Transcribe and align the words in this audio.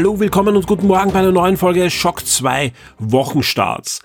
Hallo, 0.00 0.18
willkommen 0.18 0.56
und 0.56 0.66
guten 0.66 0.86
Morgen 0.86 1.12
bei 1.12 1.18
einer 1.18 1.30
neuen 1.30 1.58
Folge 1.58 1.90
Schock 1.90 2.24
2 2.24 2.72
Wochenstarts. 2.98 4.00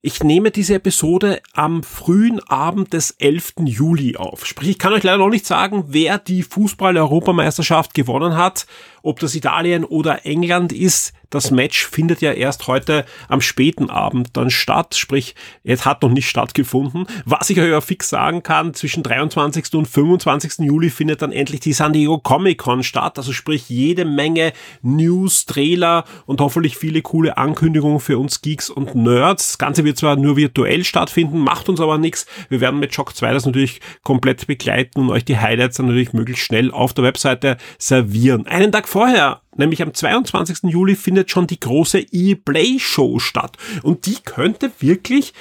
Ich 0.00 0.24
nehme 0.24 0.50
diese 0.50 0.76
Episode 0.76 1.42
am 1.52 1.82
frühen 1.82 2.40
Abend 2.48 2.94
des 2.94 3.10
11. 3.10 3.52
Juli 3.66 4.16
auf. 4.16 4.46
Sprich, 4.46 4.70
ich 4.70 4.78
kann 4.78 4.94
euch 4.94 5.02
leider 5.02 5.18
noch 5.18 5.28
nicht 5.28 5.44
sagen, 5.44 5.84
wer 5.88 6.16
die 6.16 6.42
Fußball-Europameisterschaft 6.42 7.92
gewonnen 7.92 8.38
hat, 8.38 8.64
ob 9.04 9.20
das 9.20 9.34
Italien 9.34 9.84
oder 9.84 10.24
England 10.26 10.72
ist. 10.72 11.12
Das 11.30 11.50
Match 11.50 11.86
findet 11.86 12.20
ja 12.20 12.32
erst 12.32 12.68
heute 12.68 13.04
am 13.28 13.40
späten 13.40 13.90
Abend 13.90 14.36
dann 14.36 14.50
statt, 14.50 14.94
sprich, 14.94 15.34
es 15.64 15.84
hat 15.84 16.02
noch 16.02 16.10
nicht 16.10 16.28
stattgefunden. 16.28 17.06
Was 17.24 17.50
ich 17.50 17.58
euch 17.58 17.70
aber 17.70 17.82
fix 17.82 18.08
sagen 18.08 18.44
kann, 18.44 18.72
zwischen 18.72 19.02
23. 19.02 19.74
und 19.74 19.86
25. 19.86 20.64
Juli 20.64 20.90
findet 20.90 21.22
dann 21.22 21.32
endlich 21.32 21.58
die 21.58 21.72
San 21.72 21.92
Diego 21.92 22.18
Comic 22.18 22.58
Con 22.58 22.84
statt, 22.84 23.18
also 23.18 23.32
sprich 23.32 23.68
jede 23.68 24.04
Menge 24.04 24.52
News, 24.82 25.44
Trailer 25.44 26.04
und 26.26 26.40
hoffentlich 26.40 26.76
viele 26.76 27.02
coole 27.02 27.36
Ankündigungen 27.36 27.98
für 27.98 28.16
uns 28.16 28.40
Geeks 28.40 28.70
und 28.70 28.94
Nerds. 28.94 29.48
Das 29.48 29.58
Ganze 29.58 29.84
wird 29.84 29.98
zwar 29.98 30.14
nur 30.14 30.36
virtuell 30.36 30.84
stattfinden, 30.84 31.40
macht 31.40 31.68
uns 31.68 31.80
aber 31.80 31.98
nichts. 31.98 32.26
Wir 32.48 32.60
werden 32.60 32.78
mit 32.78 32.94
Shock 32.94 33.16
2 33.16 33.32
das 33.32 33.44
natürlich 33.44 33.80
komplett 34.04 34.46
begleiten 34.46 35.00
und 35.00 35.10
euch 35.10 35.24
die 35.24 35.38
Highlights 35.38 35.78
dann 35.78 35.86
natürlich 35.86 36.12
möglichst 36.12 36.44
schnell 36.44 36.70
auf 36.70 36.94
der 36.94 37.02
Webseite 37.02 37.56
servieren. 37.78 38.46
Einen 38.46 38.70
Tag 38.70 38.86
vorher 38.94 39.40
nämlich 39.56 39.82
am 39.82 39.94
22. 39.94 40.70
Juli 40.70 40.94
findet 40.94 41.30
schon 41.30 41.46
die 41.46 41.60
große 41.60 42.00
E-Play 42.12 42.78
Show 42.78 43.18
statt. 43.18 43.56
Und 43.82 44.06
die 44.06 44.16
könnte 44.24 44.70
wirklich 44.80 45.32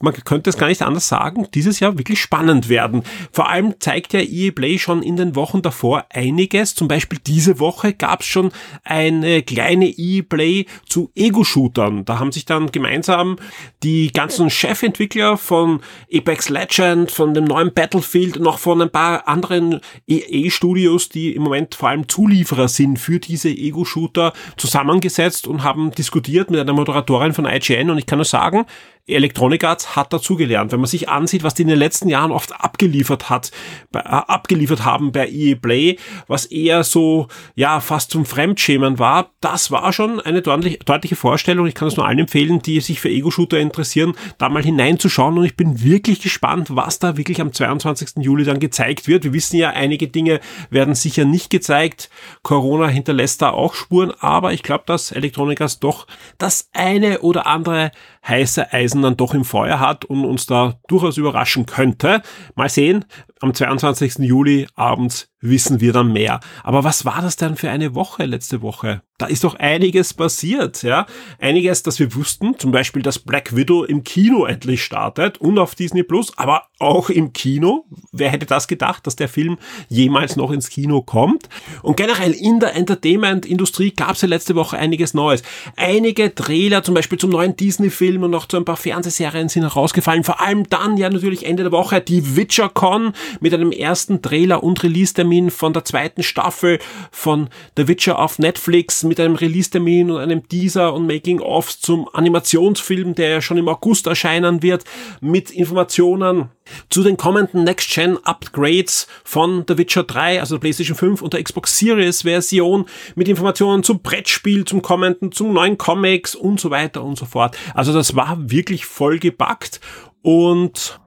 man 0.00 0.14
könnte 0.14 0.50
es 0.50 0.56
gar 0.56 0.68
nicht 0.68 0.82
anders 0.82 1.08
sagen, 1.08 1.46
dieses 1.54 1.78
Jahr 1.78 1.98
wirklich 1.98 2.20
spannend 2.20 2.68
werden. 2.68 3.02
Vor 3.32 3.50
allem 3.50 3.74
zeigt 3.80 4.14
ja 4.14 4.20
EA 4.20 4.50
Play 4.50 4.78
schon 4.78 5.02
in 5.02 5.16
den 5.16 5.36
Wochen 5.36 5.60
davor 5.62 6.06
einiges. 6.10 6.74
Zum 6.74 6.88
Beispiel 6.88 7.18
diese 7.24 7.58
Woche 7.58 7.92
gab 7.92 8.20
es 8.20 8.26
schon 8.26 8.50
eine 8.82 9.42
kleine 9.42 9.86
EA 9.86 10.22
Play 10.26 10.66
zu 10.88 11.10
Ego-Shootern. 11.14 12.06
Da 12.06 12.18
haben 12.18 12.32
sich 12.32 12.46
dann 12.46 12.72
gemeinsam 12.72 13.36
die 13.82 14.10
ganzen 14.10 14.48
Chefentwickler 14.48 15.36
von 15.36 15.80
Apex 16.12 16.48
Legend, 16.48 17.10
von 17.10 17.34
dem 17.34 17.44
neuen 17.44 17.74
Battlefield 17.74 18.40
noch 18.40 18.58
von 18.58 18.80
ein 18.80 18.90
paar 18.90 19.28
anderen 19.28 19.80
EA-Studios, 20.06 21.10
die 21.10 21.34
im 21.34 21.42
Moment 21.42 21.74
vor 21.74 21.90
allem 21.90 22.08
Zulieferer 22.08 22.68
sind 22.68 22.98
für 22.98 23.18
diese 23.18 23.50
Ego-Shooter, 23.66 24.32
zusammengesetzt 24.56 25.46
und 25.46 25.62
haben 25.62 25.90
diskutiert 25.92 26.50
mit 26.50 26.60
einer 26.60 26.72
Moderatorin 26.72 27.32
von 27.32 27.46
IGN 27.46 27.90
und 27.90 27.98
ich 27.98 28.06
kann 28.06 28.18
nur 28.18 28.24
sagen, 28.24 28.66
Electronic 29.06 29.64
Arts 29.64 29.96
hat 29.96 30.12
dazugelernt. 30.12 30.72
Wenn 30.72 30.80
man 30.80 30.88
sich 30.88 31.08
ansieht, 31.08 31.42
was 31.42 31.54
die 31.54 31.62
in 31.62 31.68
den 31.68 31.78
letzten 31.78 32.08
Jahren 32.08 32.32
oft 32.32 32.52
abgeliefert 32.60 33.30
hat, 33.30 33.50
äh, 33.94 33.98
abgeliefert 33.98 34.84
haben 34.84 35.12
bei 35.12 35.28
EA 35.28 35.56
Play, 35.56 35.98
was 36.26 36.46
eher 36.46 36.84
so, 36.84 37.28
ja, 37.54 37.80
fast 37.80 38.10
zum 38.10 38.24
Fremdschämen 38.24 38.98
war, 38.98 39.30
das 39.40 39.70
war 39.70 39.92
schon 39.92 40.20
eine 40.20 40.42
deutliche, 40.42 41.16
Vorstellung. 41.16 41.66
Ich 41.66 41.74
kann 41.74 41.88
es 41.88 41.96
nur 41.96 42.06
allen 42.06 42.20
empfehlen, 42.20 42.62
die 42.62 42.80
sich 42.80 43.00
für 43.00 43.08
Ego-Shooter 43.08 43.58
interessieren, 43.58 44.14
da 44.38 44.48
mal 44.48 44.62
hineinzuschauen 44.62 45.38
und 45.38 45.44
ich 45.44 45.56
bin 45.56 45.82
wirklich 45.82 46.20
gespannt, 46.20 46.68
was 46.70 46.98
da 46.98 47.16
wirklich 47.16 47.40
am 47.40 47.52
22. 47.52 48.22
Juli 48.24 48.44
dann 48.44 48.60
gezeigt 48.60 49.08
wird. 49.08 49.24
Wir 49.24 49.32
wissen 49.32 49.56
ja, 49.56 49.70
einige 49.70 50.08
Dinge 50.08 50.40
werden 50.70 50.94
sicher 50.94 51.24
nicht 51.24 51.50
gezeigt. 51.50 52.10
Corona 52.42 52.88
hinterlässt 52.88 53.42
da 53.42 53.50
auch 53.50 53.74
Spuren, 53.74 54.12
aber 54.20 54.52
ich 54.52 54.62
glaube, 54.62 54.84
dass 54.86 55.12
Electronic 55.12 55.60
Arts 55.60 55.80
doch 55.80 56.06
das 56.38 56.68
eine 56.72 57.20
oder 57.20 57.46
andere 57.46 57.92
heiße 58.26 58.72
Eisen 58.72 59.02
dann 59.02 59.16
doch 59.16 59.34
im 59.34 59.44
Feuer 59.44 59.80
hat 59.80 60.04
und 60.04 60.24
uns 60.24 60.46
da 60.46 60.78
durchaus 60.88 61.16
überraschen 61.16 61.66
könnte. 61.66 62.22
Mal 62.54 62.68
sehen, 62.68 63.04
am 63.40 63.54
22. 63.54 64.18
Juli 64.18 64.66
abends 64.74 65.28
wissen 65.40 65.80
wir 65.80 65.92
dann 65.92 66.12
mehr. 66.12 66.40
Aber 66.62 66.84
was 66.84 67.04
war 67.04 67.22
das 67.22 67.36
denn 67.36 67.56
für 67.56 67.70
eine 67.70 67.94
Woche 67.94 68.24
letzte 68.24 68.62
Woche? 68.62 69.02
Da 69.20 69.26
ist 69.26 69.44
doch 69.44 69.54
einiges 69.56 70.14
passiert, 70.14 70.82
ja. 70.82 71.04
Einiges, 71.38 71.82
das 71.82 71.98
wir 71.98 72.14
wussten, 72.14 72.58
zum 72.58 72.72
Beispiel, 72.72 73.02
dass 73.02 73.18
Black 73.18 73.54
Widow 73.54 73.84
im 73.84 74.02
Kino 74.02 74.46
endlich 74.46 74.82
startet 74.82 75.36
und 75.38 75.58
auf 75.58 75.74
Disney 75.74 76.02
Plus, 76.02 76.32
aber 76.38 76.68
auch 76.78 77.10
im 77.10 77.34
Kino. 77.34 77.84
Wer 78.12 78.30
hätte 78.30 78.46
das 78.46 78.66
gedacht, 78.66 79.06
dass 79.06 79.16
der 79.16 79.28
Film 79.28 79.58
jemals 79.90 80.36
noch 80.36 80.50
ins 80.50 80.70
Kino 80.70 81.02
kommt? 81.02 81.50
Und 81.82 81.98
generell 81.98 82.32
in 82.32 82.60
der 82.60 82.74
Entertainment-Industrie 82.74 83.90
gab 83.90 84.12
es 84.12 84.22
ja 84.22 84.28
letzte 84.28 84.54
Woche 84.54 84.78
einiges 84.78 85.12
Neues. 85.12 85.42
Einige 85.76 86.34
Trailer, 86.34 86.82
zum 86.82 86.94
Beispiel 86.94 87.18
zum 87.18 87.28
neuen 87.28 87.54
Disney-Film 87.54 88.22
und 88.22 88.30
noch 88.30 88.46
zu 88.46 88.56
ein 88.56 88.64
paar 88.64 88.78
Fernsehserien 88.78 89.50
sind 89.50 89.64
herausgefallen. 89.64 90.24
Vor 90.24 90.40
allem 90.40 90.66
dann 90.70 90.96
ja 90.96 91.10
natürlich 91.10 91.44
Ende 91.44 91.64
der 91.64 91.72
Woche 91.72 92.00
die 92.00 92.36
WitcherCon 92.36 93.12
mit 93.40 93.52
einem 93.52 93.72
ersten 93.72 94.22
Trailer 94.22 94.62
und 94.62 94.82
Release-Termin 94.82 95.50
von 95.50 95.74
der 95.74 95.84
zweiten 95.84 96.22
Staffel 96.22 96.78
von 97.10 97.50
The 97.76 97.86
Witcher 97.86 98.18
auf 98.18 98.38
Netflix 98.38 99.02
mit 99.10 99.18
einem 99.18 99.34
Release-Termin 99.34 100.12
und 100.12 100.18
einem 100.18 100.48
Teaser 100.48 100.94
und 100.94 101.08
Making-ofs 101.08 101.80
zum 101.80 102.08
Animationsfilm, 102.12 103.16
der 103.16 103.28
ja 103.28 103.40
schon 103.40 103.58
im 103.58 103.68
August 103.68 104.06
erscheinen 104.06 104.62
wird, 104.62 104.84
mit 105.20 105.50
Informationen 105.50 106.50
zu 106.90 107.02
den 107.02 107.16
kommenden 107.16 107.64
Next-Gen-Upgrades 107.64 109.08
von 109.24 109.64
The 109.66 109.76
Witcher 109.76 110.04
3, 110.04 110.38
also 110.38 110.54
der 110.54 110.60
PlayStation 110.60 110.96
5 110.96 111.22
und 111.22 111.32
der 111.32 111.42
Xbox 111.42 111.76
Series 111.76 112.22
Version, 112.22 112.86
mit 113.16 113.26
Informationen 113.26 113.82
zum 113.82 114.00
Brettspiel, 114.00 114.64
zum 114.64 114.80
kommenden, 114.80 115.32
zum 115.32 115.52
neuen 115.52 115.76
Comics 115.76 116.36
und 116.36 116.60
so 116.60 116.70
weiter 116.70 117.02
und 117.02 117.18
so 117.18 117.26
fort. 117.26 117.58
Also 117.74 117.92
das 117.92 118.14
war 118.14 118.36
wirklich 118.38 118.84
voll 118.84 119.18
gepackt 119.18 119.80
und 120.22 121.00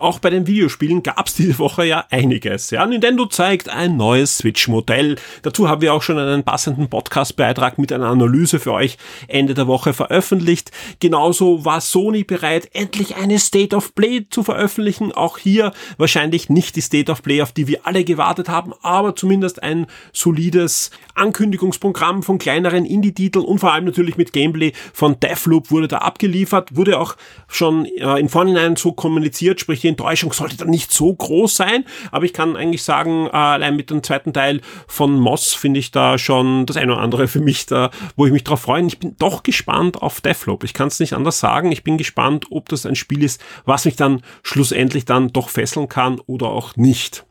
auch 0.00 0.18
bei 0.18 0.30
den 0.30 0.46
Videospielen 0.46 1.02
gab 1.02 1.28
es 1.28 1.34
diese 1.34 1.58
Woche 1.58 1.84
ja 1.84 2.04
einiges. 2.10 2.70
Ja, 2.70 2.86
Nintendo 2.86 3.26
zeigt 3.26 3.68
ein 3.68 3.96
neues 3.96 4.38
Switch-Modell. 4.38 5.16
Dazu 5.42 5.68
haben 5.68 5.80
wir 5.80 5.94
auch 5.94 6.02
schon 6.02 6.18
einen 6.18 6.44
passenden 6.44 6.88
Podcast-Beitrag 6.88 7.78
mit 7.78 7.92
einer 7.92 8.06
Analyse 8.06 8.58
für 8.58 8.72
euch 8.72 8.98
Ende 9.26 9.54
der 9.54 9.66
Woche 9.66 9.92
veröffentlicht. 9.92 10.70
Genauso 11.00 11.64
war 11.64 11.80
Sony 11.80 12.24
bereit, 12.24 12.70
endlich 12.72 13.16
eine 13.16 13.38
State 13.38 13.74
of 13.74 13.94
Play 13.94 14.26
zu 14.30 14.42
veröffentlichen. 14.42 15.12
Auch 15.12 15.38
hier 15.38 15.72
wahrscheinlich 15.96 16.48
nicht 16.48 16.76
die 16.76 16.80
State 16.80 17.10
of 17.10 17.22
Play, 17.22 17.42
auf 17.42 17.52
die 17.52 17.66
wir 17.66 17.86
alle 17.86 18.04
gewartet 18.04 18.48
haben, 18.48 18.72
aber 18.82 19.14
zumindest 19.16 19.62
ein 19.62 19.86
solides 20.12 20.90
Ankündigungsprogramm 21.18 22.22
von 22.22 22.38
kleineren 22.38 22.84
Indie-Titeln 22.84 23.44
und 23.44 23.58
vor 23.58 23.72
allem 23.72 23.84
natürlich 23.84 24.16
mit 24.16 24.32
Gameplay 24.32 24.72
von 24.92 25.18
Deathloop 25.20 25.70
wurde 25.70 25.88
da 25.88 25.98
abgeliefert, 25.98 26.76
wurde 26.76 26.98
auch 26.98 27.16
schon 27.48 27.86
äh, 27.86 28.18
in 28.18 28.28
Vorhinein 28.28 28.76
so 28.76 28.92
kommuniziert, 28.92 29.60
sprich 29.60 29.80
die 29.80 29.88
Enttäuschung 29.88 30.32
sollte 30.32 30.56
dann 30.56 30.70
nicht 30.70 30.92
so 30.92 31.12
groß 31.12 31.54
sein, 31.54 31.84
aber 32.10 32.24
ich 32.24 32.32
kann 32.32 32.56
eigentlich 32.56 32.82
sagen, 32.82 33.26
äh, 33.26 33.30
allein 33.30 33.76
mit 33.76 33.90
dem 33.90 34.02
zweiten 34.02 34.32
Teil 34.32 34.60
von 34.86 35.18
Moss 35.18 35.54
finde 35.54 35.80
ich 35.80 35.90
da 35.90 36.18
schon 36.18 36.66
das 36.66 36.76
eine 36.76 36.92
oder 36.92 37.02
andere 37.02 37.28
für 37.28 37.40
mich 37.40 37.66
da, 37.66 37.90
wo 38.16 38.26
ich 38.26 38.32
mich 38.32 38.44
drauf 38.44 38.62
freue. 38.62 38.86
Ich 38.86 38.98
bin 38.98 39.16
doch 39.18 39.42
gespannt 39.42 40.00
auf 40.02 40.20
Deathloop. 40.20 40.64
Ich 40.64 40.74
kann 40.74 40.88
es 40.88 41.00
nicht 41.00 41.14
anders 41.14 41.40
sagen. 41.40 41.72
Ich 41.72 41.84
bin 41.84 41.98
gespannt, 41.98 42.46
ob 42.50 42.68
das 42.68 42.86
ein 42.86 42.94
Spiel 42.94 43.24
ist, 43.24 43.42
was 43.64 43.84
mich 43.84 43.96
dann 43.96 44.22
schlussendlich 44.42 45.04
dann 45.04 45.32
doch 45.32 45.48
fesseln 45.48 45.88
kann 45.88 46.20
oder 46.26 46.48
auch 46.48 46.76
nicht. 46.76 47.27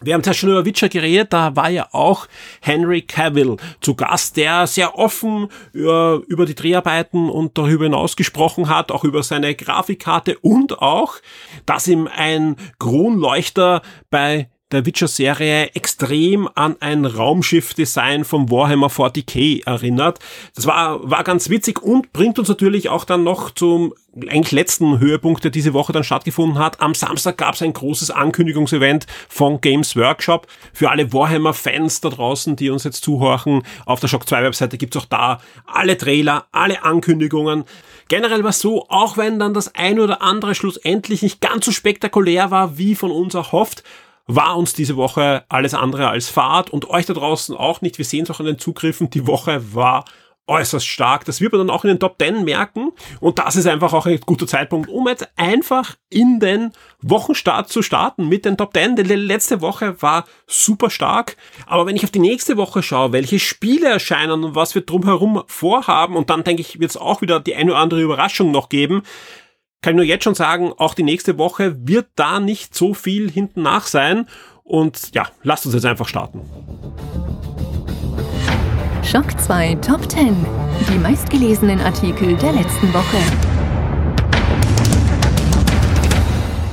Wir 0.00 0.14
haben 0.14 0.22
ja 0.24 0.34
schon 0.34 0.50
über 0.50 0.64
Witcher 0.64 0.88
geredet, 0.88 1.32
da 1.32 1.54
war 1.54 1.68
ja 1.68 1.88
auch 1.92 2.26
Henry 2.60 3.02
Cavill 3.02 3.56
zu 3.80 3.94
Gast, 3.94 4.36
der 4.36 4.66
sehr 4.66 4.98
offen 4.98 5.48
über, 5.72 6.22
über 6.26 6.44
die 6.44 6.54
Dreharbeiten 6.54 7.28
und 7.28 7.56
darüber 7.56 7.84
hinaus 7.84 8.16
gesprochen 8.16 8.68
hat, 8.68 8.90
auch 8.90 9.04
über 9.04 9.22
seine 9.22 9.54
Grafikkarte 9.54 10.38
und 10.38 10.80
auch, 10.80 11.16
dass 11.66 11.86
ihm 11.86 12.08
ein 12.12 12.56
Kronleuchter 12.78 13.82
bei 14.10 14.48
der 14.72 14.86
Witcher-Serie 14.86 15.74
extrem 15.74 16.48
an 16.54 16.76
ein 16.80 17.04
Raumschiff-Design 17.04 18.24
vom 18.24 18.50
Warhammer 18.50 18.88
40k 18.88 19.66
erinnert. 19.66 20.18
Das 20.54 20.66
war, 20.66 21.08
war 21.08 21.24
ganz 21.24 21.48
witzig 21.48 21.82
und 21.82 22.12
bringt 22.12 22.38
uns 22.38 22.48
natürlich 22.48 22.88
auch 22.88 23.04
dann 23.04 23.24
noch 23.24 23.50
zum 23.50 23.94
eigentlich 24.28 24.52
letzten 24.52 24.98
Höhepunkt, 24.98 25.42
der 25.44 25.50
diese 25.50 25.72
Woche 25.72 25.92
dann 25.92 26.04
stattgefunden 26.04 26.58
hat. 26.58 26.80
Am 26.80 26.94
Samstag 26.94 27.38
gab 27.38 27.54
es 27.54 27.62
ein 27.62 27.72
großes 27.72 28.10
Ankündigungsevent 28.10 29.06
von 29.28 29.60
Games 29.60 29.96
Workshop. 29.96 30.46
Für 30.72 30.90
alle 30.90 31.12
Warhammer-Fans 31.12 32.02
da 32.02 32.10
draußen, 32.10 32.56
die 32.56 32.70
uns 32.70 32.84
jetzt 32.84 33.02
zuhören, 33.04 33.62
auf 33.86 34.00
der 34.00 34.08
Shock 34.08 34.28
2 34.28 34.42
Webseite 34.42 34.76
gibt's 34.76 34.96
auch 34.96 35.06
da 35.06 35.40
alle 35.66 35.96
Trailer, 35.96 36.46
alle 36.52 36.82
Ankündigungen. 36.84 37.64
Generell 38.08 38.44
war 38.44 38.52
so, 38.52 38.86
auch 38.88 39.16
wenn 39.16 39.38
dann 39.38 39.54
das 39.54 39.74
eine 39.74 40.02
oder 40.02 40.20
andere 40.20 40.54
schlussendlich 40.54 41.22
nicht 41.22 41.40
ganz 41.40 41.64
so 41.64 41.72
spektakulär 41.72 42.50
war, 42.50 42.76
wie 42.76 42.94
von 42.94 43.10
uns 43.10 43.34
erhofft, 43.34 43.82
war 44.26 44.56
uns 44.56 44.72
diese 44.72 44.96
Woche 44.96 45.44
alles 45.48 45.74
andere 45.74 46.08
als 46.08 46.28
Fahrt 46.28 46.70
und 46.70 46.88
euch 46.90 47.06
da 47.06 47.14
draußen 47.14 47.56
auch 47.56 47.80
nicht. 47.80 47.98
Wir 47.98 48.04
sehen 48.04 48.24
es 48.24 48.30
auch 48.30 48.40
an 48.40 48.46
den 48.46 48.58
Zugriffen. 48.58 49.10
Die 49.10 49.26
Woche 49.26 49.74
war 49.74 50.04
äußerst 50.46 50.86
stark. 50.86 51.24
Das 51.24 51.40
wird 51.40 51.52
man 51.52 51.60
dann 51.60 51.70
auch 51.70 51.84
in 51.84 51.88
den 51.88 52.00
Top 52.00 52.16
10 52.20 52.44
merken. 52.44 52.90
Und 53.20 53.38
das 53.38 53.56
ist 53.56 53.66
einfach 53.66 53.92
auch 53.92 54.06
ein 54.06 54.18
guter 54.20 54.46
Zeitpunkt, 54.46 54.88
um 54.88 55.06
jetzt 55.06 55.28
einfach 55.36 55.96
in 56.10 56.40
den 56.40 56.72
Wochenstart 57.00 57.68
zu 57.68 57.82
starten 57.82 58.28
mit 58.28 58.44
den 58.44 58.56
Top 58.56 58.74
10. 58.74 58.96
Die 58.96 59.02
letzte 59.02 59.60
Woche 59.60 60.00
war 60.02 60.24
super 60.46 60.90
stark. 60.90 61.36
Aber 61.66 61.86
wenn 61.86 61.96
ich 61.96 62.04
auf 62.04 62.10
die 62.10 62.18
nächste 62.18 62.56
Woche 62.56 62.82
schaue, 62.82 63.12
welche 63.12 63.38
Spiele 63.38 63.88
erscheinen 63.88 64.44
und 64.44 64.54
was 64.54 64.74
wir 64.74 64.82
drumherum 64.82 65.42
vorhaben, 65.46 66.16
und 66.16 66.28
dann 66.28 66.44
denke 66.44 66.62
ich, 66.62 66.80
wird 66.80 66.90
es 66.90 66.96
auch 66.96 67.22
wieder 67.22 67.38
die 67.40 67.54
eine 67.54 67.72
oder 67.72 67.80
andere 67.80 68.02
Überraschung 68.02 68.50
noch 68.50 68.68
geben, 68.68 69.02
kann 69.82 69.94
ich 69.94 69.96
nur 69.96 70.04
jetzt 70.06 70.24
schon 70.24 70.36
sagen, 70.36 70.72
auch 70.78 70.94
die 70.94 71.02
nächste 71.02 71.38
Woche 71.38 71.76
wird 71.86 72.06
da 72.14 72.38
nicht 72.38 72.74
so 72.74 72.94
viel 72.94 73.30
hinten 73.30 73.62
nach 73.62 73.86
sein. 73.86 74.26
Und 74.62 75.12
ja, 75.12 75.26
lasst 75.42 75.66
uns 75.66 75.74
jetzt 75.74 75.84
einfach 75.84 76.08
starten. 76.08 76.40
Schock 79.02 79.38
2 79.38 79.74
Top 79.76 80.08
10. 80.08 80.34
Die 80.88 80.98
meistgelesenen 80.98 81.80
Artikel 81.80 82.36
der 82.36 82.52
letzten 82.52 82.94
Woche. 82.94 83.51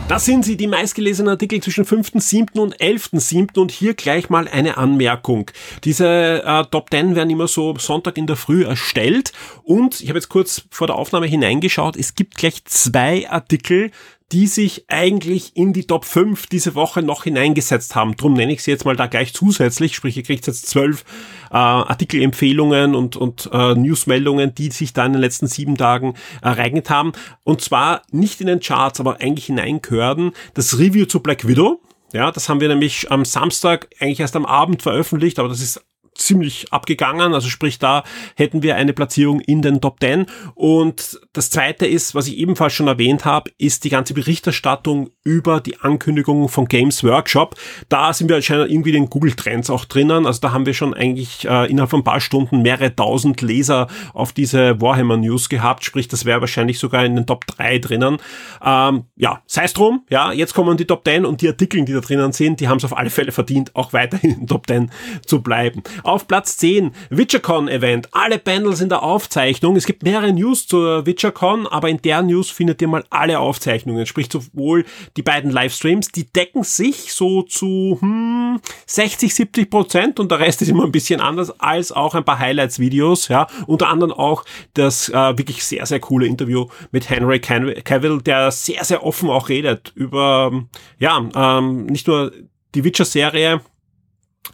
Das 0.10 0.26
sind 0.26 0.44
sie, 0.44 0.58
die 0.58 0.66
meistgelesenen 0.66 1.30
Artikel 1.30 1.62
zwischen 1.62 1.86
5.7. 1.86 2.60
und 2.60 2.76
11.7. 2.78 3.60
Und 3.60 3.70
hier 3.70 3.94
gleich 3.94 4.28
mal 4.32 4.48
eine 4.48 4.78
Anmerkung. 4.78 5.52
Diese 5.84 6.42
äh, 6.44 6.66
Top 6.72 6.90
10 6.90 7.16
werden 7.16 7.30
immer 7.30 7.48
so 7.48 7.78
Sonntag 7.78 8.18
in 8.18 8.26
der 8.26 8.36
Früh 8.36 8.66
erstellt. 8.66 9.34
Und 9.62 10.02
ich 10.02 10.10
habe 10.10 10.18
jetzt 10.18 10.30
kurz 10.30 10.64
vor 10.72 10.88
der 10.88 10.96
Aufnahme 10.96 11.28
hineingeschaut. 11.28 11.96
Es 11.96 12.16
gibt 12.16 12.38
gleich 12.38 12.66
zwei 12.66 13.30
Artikel, 13.30 13.92
die 14.32 14.48
sich 14.48 14.86
eigentlich 14.88 15.56
in 15.56 15.74
die 15.74 15.86
Top 15.86 16.06
5 16.06 16.48
diese 16.48 16.76
Woche 16.76 17.02
noch 17.02 17.24
hineingesetzt 17.24 17.96
haben. 17.96 18.16
Drum 18.16 18.34
nenne 18.34 18.54
ich 18.54 18.62
sie 18.62 18.72
jetzt 18.72 18.86
mal 18.86 18.96
da 18.96 19.08
gleich 19.08 19.34
zusätzlich, 19.34 19.96
sprich 19.96 20.18
ihr 20.18 20.24
kriegt 20.24 20.46
jetzt 20.46 20.68
zwölf 20.68 21.04
äh, 21.50 21.56
Artikelempfehlungen 21.56 22.94
und, 22.94 23.16
und 23.16 23.50
äh, 23.52 23.74
Newsmeldungen, 23.74 24.54
die 24.54 24.70
sich 24.70 24.94
da 24.94 25.06
in 25.06 25.14
den 25.14 25.22
letzten 25.22 25.48
sieben 25.48 25.78
Tagen 25.78 26.14
ereignet 26.42 26.90
haben. 26.90 27.14
Und 27.44 27.62
zwar 27.62 28.04
nicht 28.12 28.40
in 28.42 28.48
den 28.48 28.60
Charts, 28.60 29.00
aber 29.00 29.20
eigentlich 29.20 29.48
hineingehören. 29.48 30.34
Das 30.54 30.78
Review 30.78 31.06
zu 31.06 31.22
Black 31.22 31.48
Widow, 31.48 31.82
ja, 32.14 32.32
das 32.32 32.50
haben 32.50 32.60
wir 32.60 32.68
nämlich 32.68 33.12
am 33.12 33.26
Samstag 33.26 33.88
eigentlich 34.00 34.20
erst 34.20 34.36
am 34.36 34.46
Abend 34.46 34.82
veröffentlicht, 34.82 35.40
aber 35.40 35.50
das 35.50 35.62
ist 35.62 35.84
ziemlich 36.20 36.72
abgegangen. 36.72 37.34
Also 37.34 37.50
sprich, 37.50 37.80
da 37.80 38.04
hätten 38.36 38.64
wir 38.64 38.76
eine 38.76 38.94
Platzierung 38.94 39.40
in 39.40 39.62
den 39.62 39.82
Top 39.82 40.00
10. 40.00 40.26
Und 40.56 41.20
das 41.34 41.50
zweite 41.50 41.86
ist, 41.86 42.16
was 42.16 42.28
ich 42.28 42.38
ebenfalls 42.38 42.74
schon 42.74 42.88
erwähnt 42.88 43.26
habe, 43.26 43.52
ist 43.58 43.84
die 43.84 43.90
ganze 43.90 44.14
Berichterstattung 44.14 45.10
über 45.24 45.62
die 45.62 45.80
Ankündigung 45.80 46.50
von 46.50 46.68
Games 46.68 47.04
Workshop. 47.04 47.56
Da 47.88 48.14
sind 48.14 48.30
wir 48.30 48.36
anscheinend 48.36 48.70
irgendwie 48.70 48.92
den 48.92 49.10
Google 49.10 49.34
Trends 49.34 49.70
auch 49.70 49.86
drinnen. 49.86 50.26
Also 50.26 50.42
da 50.42 50.52
haben 50.52 50.66
wir 50.66 50.74
schon 50.74 50.94
eigentlich 50.94 51.46
äh, 51.46 51.70
innerhalb 51.70 51.90
von 51.90 52.02
ein 52.02 52.04
paar 52.06 52.20
Stunden 52.20 52.62
mehrere 52.62 52.96
tausend 52.96 53.42
Leser 53.42 53.88
auf 54.14 54.34
diese 54.34 54.82
Warhammer 54.82 55.18
News 55.18 55.50
gehabt. 55.50 55.84
Sprich, 55.84 56.08
das 56.08 56.26
wäre 56.26 56.42
wahrscheinlich 56.42 56.80
sogar 56.80 57.06
in 57.06 57.16
den 57.16 57.26
Top 57.26 57.46
3 57.48 57.80
drinnen. 57.80 58.18
Ähm, 58.64 59.06
ja, 59.16 59.42
sei 59.46 59.64
es 59.64 59.74
drum. 59.74 60.06
Ja, 60.10 60.32
jetzt 60.32 60.54
kommen 60.54 60.78
die 60.78 60.86
Top 60.86 61.06
10 61.06 61.26
und 61.26 61.42
die 61.42 61.48
Artikel, 61.48 61.84
die 61.86 61.94
da 61.94 62.00
drinnen 62.00 62.32
sind, 62.32 62.60
die 62.60 62.68
haben 62.68 62.78
es 62.78 62.86
auf 62.86 62.98
alle 62.98 63.10
Fälle 63.10 63.32
verdient, 63.32 63.76
auch 63.76 63.94
weiterhin 63.94 64.32
in 64.32 64.40
den 64.42 64.48
Top 64.48 64.68
10 64.68 64.92
zu 65.26 65.42
bleiben. 65.42 65.84
Auf 66.10 66.28
Platz 66.28 66.58
10, 66.58 66.92
WitcherCon 67.12 67.68
Event. 67.68 68.10
Alle 68.16 68.40
Bundles 68.40 68.82
in 68.82 68.90
der 68.90 69.04
Aufzeichnung. 69.04 69.76
Es 69.76 69.86
gibt 69.86 70.02
mehrere 70.02 70.34
News 70.34 70.66
zur 70.66 71.06
WitcherCon, 71.06 71.68
aber 71.68 71.88
in 71.88 72.02
der 72.02 72.24
News 72.24 72.50
findet 72.50 72.82
ihr 72.82 72.88
mal 72.88 73.04
alle 73.12 73.38
Aufzeichnungen. 73.38 74.08
Sprich 74.08 74.28
sowohl 74.32 74.86
die 75.18 75.22
beiden 75.22 75.52
Livestreams, 75.52 76.08
die 76.08 76.26
decken 76.26 76.64
sich 76.64 77.14
so 77.14 77.44
zu 77.44 78.00
hm, 78.02 78.60
60, 78.88 79.36
70 79.36 79.70
Prozent 79.70 80.20
und 80.20 80.32
der 80.32 80.40
Rest 80.40 80.64
ist 80.64 80.70
immer 80.70 80.86
ein 80.86 80.92
bisschen 80.92 81.22
anders, 81.22 81.52
als 81.60 81.92
auch 81.92 82.16
ein 82.16 82.26
paar 82.26 82.40
Highlights-Videos, 82.40 83.28
ja. 83.28 83.46
Unter 83.68 83.90
anderem 83.90 84.12
auch 84.12 84.46
das 84.74 85.10
äh, 85.10 85.38
wirklich 85.38 85.64
sehr, 85.64 85.86
sehr 85.86 86.00
coole 86.00 86.26
Interview 86.26 86.66
mit 86.90 87.08
Henry 87.08 87.40
Cavill, 87.40 88.24
der 88.24 88.50
sehr, 88.50 88.84
sehr 88.84 89.06
offen 89.06 89.30
auch 89.30 89.48
redet 89.48 89.92
über, 89.94 90.66
ja, 90.98 91.24
ähm, 91.36 91.86
nicht 91.86 92.08
nur 92.08 92.32
die 92.74 92.84
Witcher-Serie, 92.84 93.62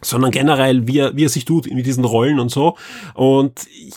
sondern 0.02 0.30
generell, 0.30 0.86
wie 0.86 0.98
er, 0.98 1.16
wie 1.16 1.24
er 1.24 1.28
sich 1.28 1.44
tut 1.44 1.66
in 1.66 1.82
diesen 1.82 2.04
Rollen 2.04 2.38
und 2.38 2.50
so. 2.50 2.76
Und 3.14 3.66
ich, 3.74 3.94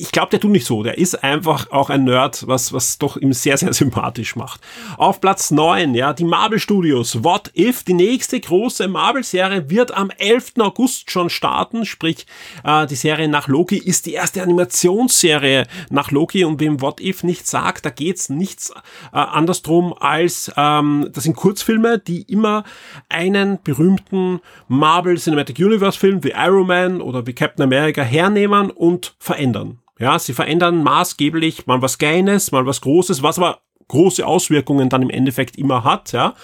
ich 0.00 0.12
glaube, 0.12 0.30
der 0.30 0.40
tut 0.40 0.50
nicht 0.50 0.66
so. 0.66 0.82
Der 0.82 0.98
ist 0.98 1.22
einfach 1.22 1.70
auch 1.70 1.90
ein 1.90 2.04
Nerd, 2.04 2.46
was, 2.46 2.72
was 2.72 2.98
doch 2.98 3.16
ihm 3.16 3.32
sehr, 3.32 3.56
sehr 3.56 3.72
sympathisch 3.74 4.36
macht. 4.36 4.60
Auf 4.96 5.20
Platz 5.20 5.50
9, 5.50 5.94
ja, 5.94 6.12
die 6.12 6.24
Marvel 6.24 6.58
Studios. 6.58 7.24
What 7.24 7.50
If? 7.56 7.82
Die 7.84 7.94
nächste 7.94 8.38
große 8.40 8.88
Marvel-Serie 8.88 9.70
wird 9.70 9.92
am 9.92 10.10
11. 10.10 10.54
August 10.58 11.10
schon 11.10 11.30
starten. 11.30 11.84
Sprich, 11.84 12.26
äh, 12.64 12.86
die 12.86 12.94
Serie 12.94 13.28
nach 13.28 13.48
Loki 13.48 13.78
ist 13.78 14.06
die 14.06 14.12
erste 14.12 14.42
Animationsserie 14.42 15.66
nach 15.90 16.10
Loki. 16.10 16.44
Und 16.44 16.60
wem 16.60 16.80
What 16.80 17.00
If 17.00 17.22
nicht 17.22 17.46
sagt, 17.46 17.86
da 17.86 17.90
geht's 17.90 18.28
nichts 18.28 18.70
äh, 19.12 19.18
anders 19.18 19.62
drum 19.62 19.94
als, 19.98 20.52
ähm, 20.56 21.10
das 21.12 21.24
sind 21.24 21.36
Kurzfilme, 21.36 21.98
die 21.98 22.22
immer 22.22 22.64
einen 23.08 23.58
berühmten 23.62 24.40
Marvel 24.68 25.16
Cinematic 25.16 25.58
Universe 25.58 25.98
Film 25.98 26.22
wie 26.24 26.32
Iron 26.36 26.66
Man 26.66 27.00
oder 27.00 27.26
wie 27.26 27.32
Captain 27.32 27.64
America 27.64 28.02
hernehmen 28.02 28.70
und 28.70 29.14
verändern. 29.18 29.78
Ja, 29.98 30.18
sie 30.18 30.34
verändern 30.34 30.82
maßgeblich 30.82 31.66
mal 31.66 31.80
was 31.80 31.98
Kleines, 31.98 32.52
mal 32.52 32.66
was 32.66 32.80
Großes, 32.80 33.22
was 33.22 33.38
aber 33.38 33.60
große 33.88 34.26
Auswirkungen 34.26 34.88
dann 34.88 35.02
im 35.02 35.10
Endeffekt 35.10 35.56
immer 35.56 35.84
hat, 35.84 36.12
ja. 36.12 36.34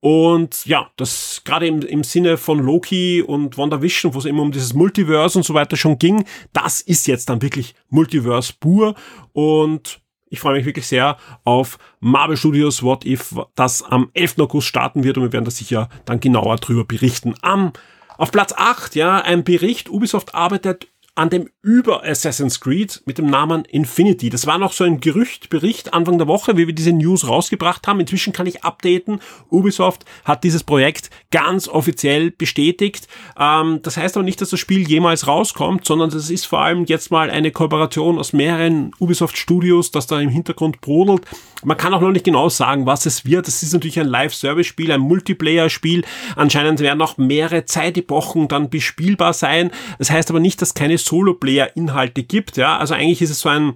Und 0.00 0.66
ja, 0.66 0.90
das 0.96 1.42
gerade 1.44 1.68
im, 1.68 1.80
im 1.82 2.02
Sinne 2.02 2.36
von 2.36 2.58
Loki 2.58 3.22
und 3.22 3.56
WandaVision, 3.56 4.14
wo 4.14 4.18
es 4.18 4.24
immer 4.24 4.42
um 4.42 4.50
dieses 4.50 4.74
Multiverse 4.74 5.38
und 5.38 5.44
so 5.44 5.54
weiter 5.54 5.76
schon 5.76 5.96
ging, 5.96 6.24
das 6.52 6.80
ist 6.80 7.06
jetzt 7.06 7.28
dann 7.28 7.40
wirklich 7.40 7.76
Multiverse 7.88 8.52
pur 8.58 8.96
und 9.32 10.00
ich 10.28 10.40
freue 10.40 10.56
mich 10.56 10.66
wirklich 10.66 10.88
sehr 10.88 11.18
auf 11.44 11.78
Marvel 12.00 12.36
Studios 12.36 12.82
What 12.82 13.04
If, 13.04 13.36
das 13.54 13.82
am 13.82 14.10
11. 14.14 14.40
August 14.40 14.66
starten 14.66 15.04
wird 15.04 15.18
und 15.18 15.24
wir 15.24 15.32
werden 15.32 15.44
da 15.44 15.52
sicher 15.52 15.88
dann 16.04 16.18
genauer 16.18 16.56
drüber 16.56 16.84
berichten. 16.84 17.34
Am 17.42 17.72
auf 18.18 18.32
Platz 18.32 18.52
8, 18.56 18.94
ja, 18.94 19.20
ein 19.20 19.44
Bericht, 19.44 19.88
Ubisoft 19.88 20.34
arbeitet 20.34 20.88
an 21.14 21.28
dem 21.28 21.50
über 21.60 22.04
Assassin's 22.04 22.58
Creed 22.58 23.02
mit 23.04 23.18
dem 23.18 23.26
Namen 23.26 23.66
Infinity. 23.66 24.30
Das 24.30 24.46
war 24.46 24.56
noch 24.56 24.72
so 24.72 24.84
ein 24.84 24.98
Gerüchtbericht 24.98 25.92
Anfang 25.92 26.16
der 26.16 26.26
Woche, 26.26 26.56
wie 26.56 26.66
wir 26.66 26.74
diese 26.74 26.92
News 26.92 27.28
rausgebracht 27.28 27.86
haben. 27.86 28.00
Inzwischen 28.00 28.32
kann 28.32 28.46
ich 28.46 28.64
updaten. 28.64 29.20
Ubisoft 29.50 30.06
hat 30.24 30.42
dieses 30.42 30.64
Projekt 30.64 31.10
ganz 31.30 31.68
offiziell 31.68 32.30
bestätigt. 32.30 33.08
Ähm, 33.38 33.80
das 33.82 33.98
heißt 33.98 34.16
aber 34.16 34.24
nicht, 34.24 34.40
dass 34.40 34.50
das 34.50 34.60
Spiel 34.60 34.88
jemals 34.88 35.26
rauskommt, 35.26 35.84
sondern 35.84 36.08
das 36.08 36.30
ist 36.30 36.46
vor 36.46 36.62
allem 36.62 36.86
jetzt 36.86 37.10
mal 37.10 37.28
eine 37.28 37.50
Kooperation 37.50 38.18
aus 38.18 38.32
mehreren 38.32 38.92
Ubisoft 38.98 39.36
Studios, 39.36 39.90
das 39.90 40.06
da 40.06 40.18
im 40.18 40.30
Hintergrund 40.30 40.80
brodelt. 40.80 41.26
Man 41.62 41.76
kann 41.76 41.92
auch 41.92 42.00
noch 42.00 42.10
nicht 42.10 42.24
genau 42.24 42.48
sagen, 42.48 42.86
was 42.86 43.06
es 43.06 43.24
wird. 43.24 43.46
Es 43.46 43.62
ist 43.62 43.72
natürlich 43.72 44.00
ein 44.00 44.08
Live-Service-Spiel, 44.08 44.90
ein 44.90 45.00
Multiplayer-Spiel. 45.00 46.04
Anscheinend 46.36 46.80
werden 46.80 46.98
noch 46.98 47.18
mehrere 47.18 47.66
Zeitepochen 47.66 48.48
dann 48.48 48.70
bespielbar 48.70 49.32
sein. 49.32 49.70
Das 49.98 50.10
heißt 50.10 50.30
aber 50.30 50.40
nicht, 50.40 50.60
dass 50.60 50.74
keine 50.74 50.98
Solo-Player-Inhalte 51.04 52.22
gibt. 52.22 52.56
Ja, 52.56 52.78
also 52.78 52.94
eigentlich 52.94 53.22
ist 53.22 53.30
es 53.30 53.40
so 53.40 53.48
ein 53.48 53.74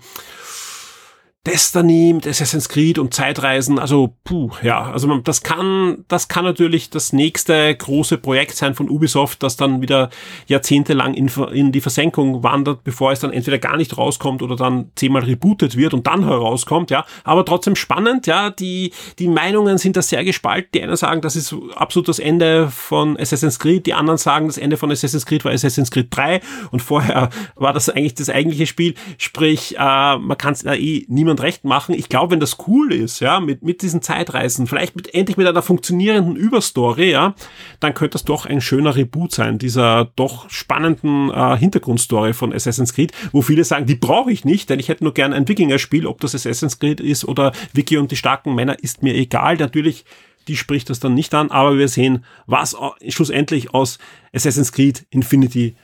Destiny 1.46 2.12
mit 2.12 2.26
Assassin's 2.26 2.68
Creed 2.68 2.98
und 2.98 3.14
Zeitreisen, 3.14 3.78
also 3.78 4.14
puh, 4.24 4.50
ja, 4.62 4.90
also 4.90 5.06
man, 5.06 5.22
das 5.22 5.44
kann, 5.44 6.04
das 6.08 6.26
kann 6.26 6.44
natürlich 6.44 6.90
das 6.90 7.12
nächste 7.12 7.74
große 7.76 8.18
Projekt 8.18 8.56
sein 8.56 8.74
von 8.74 8.90
Ubisoft, 8.90 9.44
das 9.44 9.56
dann 9.56 9.80
wieder 9.80 10.10
jahrzehntelang 10.48 11.14
in, 11.14 11.28
in 11.52 11.70
die 11.70 11.80
Versenkung 11.80 12.42
wandert, 12.42 12.82
bevor 12.82 13.12
es 13.12 13.20
dann 13.20 13.32
entweder 13.32 13.58
gar 13.58 13.76
nicht 13.76 13.96
rauskommt 13.96 14.42
oder 14.42 14.56
dann 14.56 14.90
zehnmal 14.96 15.22
rebootet 15.22 15.76
wird 15.76 15.94
und 15.94 16.08
dann 16.08 16.24
herauskommt, 16.24 16.90
ja, 16.90 17.06
aber 17.22 17.44
trotzdem 17.44 17.76
spannend, 17.76 18.26
ja, 18.26 18.50
die, 18.50 18.92
die 19.20 19.28
Meinungen 19.28 19.78
sind 19.78 19.96
da 19.96 20.02
sehr 20.02 20.24
gespalten, 20.24 20.70
die 20.74 20.82
einen 20.82 20.96
sagen, 20.96 21.20
das 21.20 21.36
ist 21.36 21.54
absolut 21.76 22.08
das 22.08 22.18
Ende 22.18 22.70
von 22.70 23.16
Assassin's 23.20 23.60
Creed, 23.60 23.86
die 23.86 23.94
anderen 23.94 24.18
sagen, 24.18 24.48
das 24.48 24.58
Ende 24.58 24.76
von 24.76 24.90
Assassin's 24.90 25.26
Creed 25.26 25.44
war 25.44 25.52
Assassin's 25.52 25.92
Creed 25.92 26.08
3 26.10 26.40
und 26.72 26.82
vorher 26.82 27.30
war 27.54 27.72
das 27.72 27.88
eigentlich 27.88 28.14
das 28.14 28.30
eigentliche 28.30 28.66
Spiel, 28.66 28.94
sprich, 29.16 29.76
äh, 29.78 29.78
man 29.78 30.36
kann 30.36 30.52
es 30.52 30.64
eh 30.64 31.06
niemand 31.06 31.35
und 31.36 31.42
recht 31.42 31.64
machen. 31.64 31.94
Ich 31.94 32.08
glaube, 32.08 32.32
wenn 32.32 32.40
das 32.40 32.56
cool 32.66 32.92
ist, 32.92 33.20
ja, 33.20 33.40
mit, 33.40 33.62
mit 33.62 33.82
diesen 33.82 34.02
Zeitreisen, 34.02 34.66
vielleicht 34.66 34.96
mit, 34.96 35.14
endlich 35.14 35.36
mit 35.36 35.46
einer 35.46 35.62
funktionierenden 35.62 36.36
Überstory, 36.36 37.10
ja, 37.10 37.34
dann 37.80 37.94
könnte 37.94 38.14
das 38.14 38.24
doch 38.24 38.46
ein 38.46 38.60
schöner 38.60 38.96
Reboot 38.96 39.32
sein, 39.32 39.58
dieser 39.58 40.06
doch 40.16 40.48
spannenden 40.48 41.30
äh, 41.30 41.56
Hintergrundstory 41.58 42.32
von 42.32 42.52
Assassin's 42.52 42.94
Creed, 42.94 43.12
wo 43.32 43.42
viele 43.42 43.64
sagen, 43.64 43.86
die 43.86 43.94
brauche 43.94 44.32
ich 44.32 44.44
nicht, 44.44 44.70
denn 44.70 44.80
ich 44.80 44.88
hätte 44.88 45.04
nur 45.04 45.14
gern 45.14 45.32
ein 45.32 45.46
Wikinger-Spiel, 45.46 46.06
ob 46.06 46.20
das 46.20 46.34
Assassin's 46.34 46.78
Creed 46.78 47.00
ist 47.00 47.24
oder 47.26 47.52
Wiki 47.72 47.98
und 47.98 48.10
die 48.10 48.16
starken 48.16 48.54
Männer, 48.54 48.82
ist 48.82 49.02
mir 49.02 49.14
egal. 49.14 49.56
Natürlich 49.56 50.04
die 50.48 50.56
spricht 50.56 50.90
das 50.90 51.00
dann 51.00 51.14
nicht 51.14 51.34
an, 51.34 51.50
aber 51.50 51.76
wir 51.76 51.88
sehen, 51.88 52.24
was 52.46 52.76
schlussendlich 53.08 53.74
aus 53.74 53.98
Assassin's 54.32 54.70
Creed 54.70 55.04
Infinity 55.10 55.74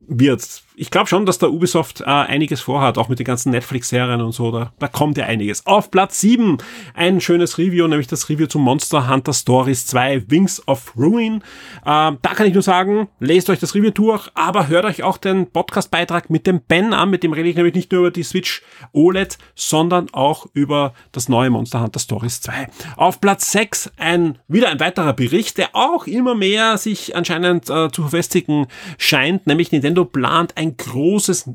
wird. 0.00 0.62
Ich 0.76 0.90
glaube 0.90 1.08
schon, 1.08 1.24
dass 1.24 1.38
der 1.38 1.52
Ubisoft 1.52 2.00
äh, 2.00 2.04
einiges 2.06 2.60
vorhat, 2.60 2.98
auch 2.98 3.08
mit 3.08 3.20
den 3.20 3.24
ganzen 3.24 3.52
Netflix-Serien 3.52 4.20
und 4.20 4.32
so. 4.32 4.50
Da, 4.50 4.72
da 4.80 4.88
kommt 4.88 5.16
ja 5.16 5.26
einiges. 5.26 5.64
Auf 5.66 5.92
Platz 5.92 6.20
7 6.20 6.58
ein 6.94 7.20
schönes 7.20 7.58
Review, 7.58 7.86
nämlich 7.86 8.08
das 8.08 8.28
Review 8.28 8.48
zu 8.48 8.58
Monster 8.58 9.08
Hunter 9.08 9.32
Stories 9.32 9.86
2 9.86 10.28
Wings 10.28 10.66
of 10.66 10.92
Ruin. 10.96 11.36
Äh, 11.36 11.40
da 11.84 12.34
kann 12.34 12.48
ich 12.48 12.54
nur 12.54 12.64
sagen, 12.64 13.06
lest 13.20 13.50
euch 13.50 13.60
das 13.60 13.76
Review 13.76 13.92
durch, 13.92 14.28
aber 14.34 14.66
hört 14.66 14.84
euch 14.84 15.04
auch 15.04 15.16
den 15.16 15.48
Podcast-Beitrag 15.48 16.28
mit 16.28 16.44
dem 16.48 16.60
Ben 16.60 16.92
an, 16.92 17.08
mit 17.08 17.22
dem 17.22 17.32
rede 17.32 17.48
ich 17.48 17.54
nämlich 17.54 17.74
nicht 17.74 17.92
nur 17.92 18.00
über 18.00 18.10
die 18.10 18.24
Switch 18.24 18.62
OLED, 18.92 19.38
sondern 19.54 20.08
auch 20.12 20.46
über 20.54 20.92
das 21.12 21.28
neue 21.28 21.50
Monster 21.50 21.82
Hunter 21.82 22.00
Stories 22.00 22.40
2. 22.40 22.66
Auf 22.96 23.20
Platz 23.20 23.52
6 23.52 23.92
ein, 23.96 24.38
wieder 24.48 24.70
ein 24.70 24.80
weiterer 24.80 25.12
Bericht, 25.12 25.56
der 25.56 25.68
auch 25.76 26.08
immer 26.08 26.34
mehr 26.34 26.78
sich 26.78 27.14
anscheinend 27.14 27.70
äh, 27.70 27.90
zu 27.92 28.02
verfestigen 28.02 28.66
scheint, 28.98 29.46
nämlich 29.46 29.70
Nintendo 29.70 30.04
plant 30.04 30.56
ein 30.56 30.63
großes 30.72 31.50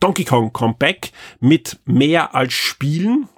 Donkey 0.00 0.24
Kong 0.24 0.52
Comeback 0.52 1.12
mit 1.40 1.78
mehr 1.84 2.34
als 2.34 2.52
Spielen 2.52 3.28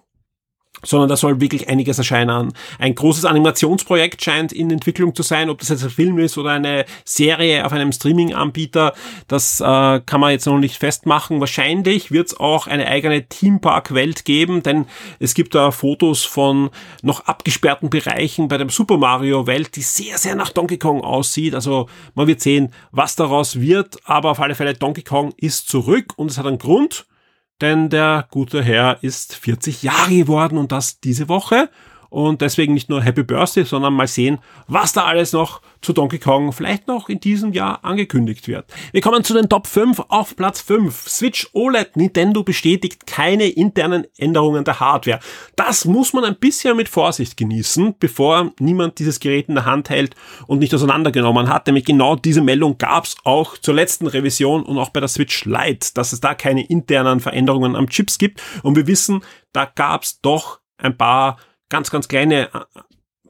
sondern 0.85 1.09
da 1.09 1.17
soll 1.17 1.41
wirklich 1.41 1.69
einiges 1.69 1.99
erscheinen. 1.99 2.53
Ein 2.79 2.95
großes 2.95 3.25
Animationsprojekt 3.25 4.23
scheint 4.23 4.53
in 4.53 4.71
Entwicklung 4.71 5.15
zu 5.15 5.23
sein, 5.23 5.51
ob 5.51 5.59
das 5.59 5.69
jetzt 5.69 5.85
ein 5.85 5.91
Film 5.91 6.19
ist 6.19 6.39
oder 6.39 6.51
eine 6.51 6.85
Serie 7.05 7.65
auf 7.65 7.73
einem 7.73 7.93
Streaming-Anbieter, 7.93 8.95
das 9.27 9.61
äh, 9.61 9.65
kann 9.65 10.21
man 10.21 10.31
jetzt 10.31 10.47
noch 10.47 10.59
nicht 10.59 10.77
festmachen. 10.77 11.41
Wahrscheinlich 11.41 12.11
wird 12.11 12.29
es 12.29 12.41
auch 12.41 12.67
eine 12.67 12.87
eigene 12.87 13.29
Themepark-Welt 13.29 14.25
geben, 14.25 14.63
denn 14.63 14.87
es 15.19 15.35
gibt 15.35 15.55
da 15.55 15.71
Fotos 15.71 16.25
von 16.25 16.71
noch 17.03 17.27
abgesperrten 17.27 17.91
Bereichen 17.91 18.49
bei 18.49 18.59
dem 18.59 18.71
Super 18.71 18.97
Mario-Welt, 18.97 19.77
die 19.77 19.83
sehr, 19.83 20.19
sehr 20.19 20.35
nach 20.35 20.51
Donkey 20.51 20.79
Kong 20.79 21.03
aussieht. 21.03 21.55
Also 21.55 21.89
man 22.15 22.27
wird 22.27 22.41
sehen, 22.41 22.73
was 22.91 23.17
daraus 23.17 23.61
wird, 23.61 23.97
aber 24.05 24.31
auf 24.31 24.41
alle 24.41 24.55
Fälle 24.55 24.75
Donkey 24.75 25.03
Kong 25.03 25.33
ist 25.37 25.69
zurück 25.69 26.13
und 26.17 26.31
es 26.31 26.39
hat 26.39 26.47
einen 26.47 26.59
Grund 26.59 27.07
denn 27.61 27.89
der 27.89 28.27
gute 28.31 28.63
Herr 28.63 28.99
ist 29.03 29.35
40 29.35 29.83
Jahre 29.83 30.15
geworden 30.15 30.59
und 30.59 30.73
das 30.73 31.01
diese 31.01 31.29
Woche. 31.29 31.71
Und 32.11 32.41
deswegen 32.41 32.75
nicht 32.75 32.89
nur 32.89 33.03
Happy 33.03 33.23
Birthday, 33.23 33.65
sondern 33.65 33.95
mal 33.95 34.07
sehen, 34.07 34.39
was 34.67 34.93
da 34.93 35.05
alles 35.05 35.33
noch 35.33 35.61
zu 35.81 35.93
Donkey 35.93 36.19
Kong 36.19 36.53
vielleicht 36.53 36.89
noch 36.89 37.09
in 37.09 37.21
diesem 37.21 37.53
Jahr 37.53 37.85
angekündigt 37.85 38.49
wird. 38.49 38.67
Wir 38.93 39.01
kommen 39.01 39.25
zu 39.25 39.35
den 39.35 39.49
Top 39.49 39.67
5 39.67 40.03
auf 40.09 40.35
Platz 40.35 40.61
5. 40.61 41.09
Switch 41.09 41.49
OLED. 41.53 41.97
Nintendo 41.97 42.43
bestätigt 42.43 43.07
keine 43.07 43.49
internen 43.49 44.07
Änderungen 44.17 44.65
der 44.65 44.81
Hardware. 44.81 45.21
Das 45.57 45.85
muss 45.85 46.13
man 46.13 46.25
ein 46.25 46.37
bisschen 46.37 46.77
mit 46.77 46.89
Vorsicht 46.89 47.37
genießen, 47.37 47.95
bevor 47.99 48.53
niemand 48.59 48.99
dieses 48.99 49.21
Gerät 49.21 49.49
in 49.49 49.55
der 49.55 49.67
Hand 49.67 49.91
hält 49.91 50.15
und 50.47 50.59
nicht 50.59 50.75
auseinandergenommen 50.75 51.49
hat. 51.49 51.67
Nämlich 51.67 51.85
genau 51.85 52.17
diese 52.17 52.41
Meldung 52.41 52.79
gab 52.79 53.05
es 53.05 53.17
auch 53.25 53.59
zur 53.59 53.75
letzten 53.75 54.07
Revision 54.07 54.63
und 54.63 54.79
auch 54.79 54.91
bei 54.91 55.01
der 55.01 55.09
Switch 55.09 55.45
Lite, 55.45 55.91
dass 55.95 56.13
es 56.13 56.21
da 56.21 56.35
keine 56.35 56.67
internen 56.67 57.21
Veränderungen 57.21 57.77
am 57.77 57.89
Chips 57.89 58.19
gibt. 58.19 58.43
Und 58.63 58.77
wir 58.77 58.87
wissen, 58.87 59.23
da 59.53 59.65
gab 59.65 60.03
es 60.03 60.21
doch 60.21 60.61
ein 60.79 60.97
paar 60.97 61.39
ganz, 61.69 61.91
ganz 61.91 62.09
kleine 62.09 62.53
äh, 62.55 62.61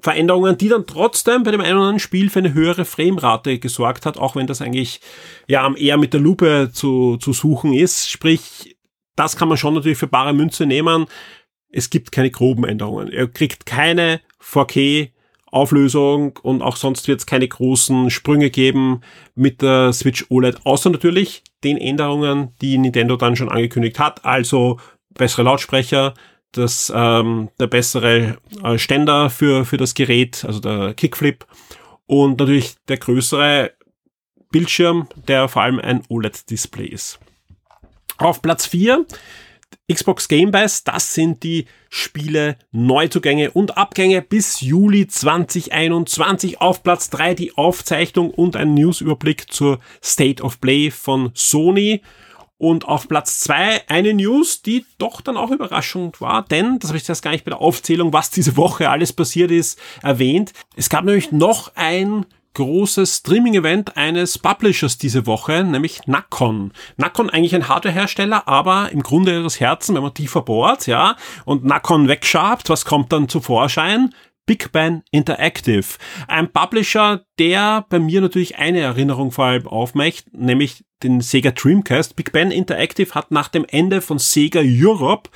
Veränderungen, 0.01 0.57
die 0.57 0.69
dann 0.69 0.87
trotzdem 0.87 1.43
bei 1.43 1.51
dem 1.51 1.61
einen 1.61 1.77
oder 1.77 1.87
anderen 1.87 2.01
Spiel 2.01 2.31
für 2.31 2.39
eine 2.39 2.55
höhere 2.55 2.85
Framerate 2.85 3.59
gesorgt 3.59 4.07
hat, 4.07 4.17
auch 4.17 4.37
wenn 4.37 4.47
das 4.47 4.63
eigentlich 4.63 5.01
ja 5.49 5.75
eher 5.75 5.97
mit 5.97 6.13
der 6.13 6.21
Lupe 6.21 6.71
zu, 6.73 7.17
zu 7.17 7.33
suchen 7.33 7.73
ist. 7.73 8.09
Sprich, 8.09 8.77
das 9.17 9.37
kann 9.37 9.49
man 9.49 9.59
schon 9.59 9.75
natürlich 9.75 9.99
für 9.99 10.07
bare 10.07 10.33
Münze 10.33 10.67
nehmen. 10.67 11.07
Es 11.71 11.91
gibt 11.91 12.13
keine 12.13 12.31
groben 12.31 12.65
Änderungen. 12.65 13.11
Er 13.11 13.27
kriegt 13.27 13.67
keine 13.67 14.21
4K 14.41 15.11
Auflösung 15.51 16.39
und 16.43 16.63
auch 16.63 16.77
sonst 16.77 17.09
wird 17.09 17.21
es 17.21 17.27
keine 17.27 17.49
großen 17.49 18.11
Sprünge 18.11 18.51
geben 18.51 19.01
mit 19.35 19.63
der 19.63 19.93
Switch 19.93 20.27
OLED, 20.29 20.67
außer 20.67 20.91
natürlich 20.91 21.43
den 21.65 21.79
Änderungen, 21.79 22.55
die 22.61 22.79
Nintendo 22.79 23.17
dann 23.17 23.37
schon 23.37 23.49
angekündigt 23.49 23.99
hat, 23.99 24.25
also 24.25 24.79
bessere 25.11 25.43
Lautsprecher, 25.43 26.15
das, 26.59 26.93
ähm, 26.95 27.49
der 27.59 27.67
bessere 27.67 28.39
äh, 28.63 28.79
Ständer 28.79 29.31
für, 29.31 29.65
für 29.65 29.77
das 29.77 29.95
Gerät, 29.95 30.45
also 30.45 30.61
der 30.61 30.95
Kickflip 30.95 31.47
und 32.07 32.39
natürlich 32.39 32.77
der 32.89 32.99
größere 32.99 33.73
Bildschirm, 34.51 35.09
der 35.29 35.49
vor 35.49 35.63
allem 35.63 35.79
ein 35.79 36.03
OLED-Display 36.09 36.87
ist. 36.87 37.19
Auf 38.19 38.43
Platz 38.43 38.67
4 38.67 39.07
Xbox 39.91 40.29
Game 40.29 40.51
Pass, 40.51 40.85
das 40.85 41.15
sind 41.15 41.43
die 41.43 41.65
Spiele, 41.89 42.59
Neuzugänge 42.73 43.51
und 43.53 43.79
Abgänge 43.79 44.21
bis 44.21 44.61
Juli 44.61 45.07
2021. 45.07 46.61
Auf 46.61 46.83
Platz 46.83 47.09
3 47.09 47.35
die 47.35 47.57
Aufzeichnung 47.57 48.31
und 48.31 48.55
ein 48.55 48.75
Newsüberblick 48.75 49.51
zur 49.51 49.81
State 50.05 50.43
of 50.43 50.61
Play 50.61 50.91
von 50.91 51.31
Sony. 51.33 52.03
Und 52.59 52.87
auf 52.87 53.07
Platz 53.07 53.39
zwei 53.39 53.83
eine 53.89 54.13
News, 54.15 54.63
die 54.63 54.85
doch 54.99 55.21
dann 55.21 55.37
auch 55.37 55.53
überraschend 55.53 56.21
war, 56.21 56.43
denn, 56.43 56.81
das 56.81 56.91
habe 56.91 56.99
ich 56.99 57.07
jetzt 57.07 57.23
gar 57.23 57.31
nicht 57.31 57.45
bei 57.45 57.51
der 57.51 57.61
Aufzählung, 57.61 58.13
was 58.13 58.31
diese 58.31 58.57
Woche 58.57 58.91
alles 58.91 59.13
passiert 59.13 59.53
ist, 59.53 59.79
erwähnt. 60.03 60.53
Es 60.75 60.89
gab 60.89 61.05
nämlich 61.05 61.31
noch 61.31 61.73
ein 61.77 62.27
großes 62.55 63.19
Streaming-Event 63.19 63.97
eines 63.97 64.37
Publishers 64.39 64.99
diese 64.99 65.27
Woche, 65.27 65.63
nämlich 65.63 66.01
Nakon. 66.07 66.73
Nakon 66.97 67.31
eigentlich 67.31 67.55
ein 67.55 67.69
Hardware-Hersteller, 67.69 68.49
aber 68.49 68.91
im 68.91 69.05
Grunde 69.05 69.33
ihres 69.33 69.61
Herzen, 69.61 69.95
wenn 69.95 70.03
man 70.03 70.15
tiefer 70.15 70.43
bohrt, 70.43 70.89
ja, 70.89 71.15
und 71.45 71.65
Nakon 71.65 72.09
wegschabt, 72.09 72.69
was 72.69 72.85
kommt 72.85 73.13
dann 73.13 73.29
zu 73.29 73.41
Vorschein? 73.41 74.13
Big 74.49 74.73
Ben 74.73 75.03
Interactive. 75.11 75.85
Ein 76.27 76.51
Publisher, 76.51 77.27
der 77.39 77.85
bei 77.91 77.99
mir 77.99 78.23
natürlich 78.23 78.57
eine 78.57 78.81
Erinnerung 78.81 79.31
vor 79.31 79.45
allem 79.45 79.67
aufmacht, 79.69 80.25
nämlich 80.33 80.87
den 81.03 81.21
Sega 81.21 81.51
Dreamcast. 81.51 82.17
Big 82.17 82.33
Ben 82.33 82.51
Interactive 82.51 83.15
hat 83.15 83.31
nach 83.31 83.49
dem 83.49 83.67
Ende 83.69 84.01
von 84.01 84.19
Sega 84.19 84.61
Europe 84.65 85.29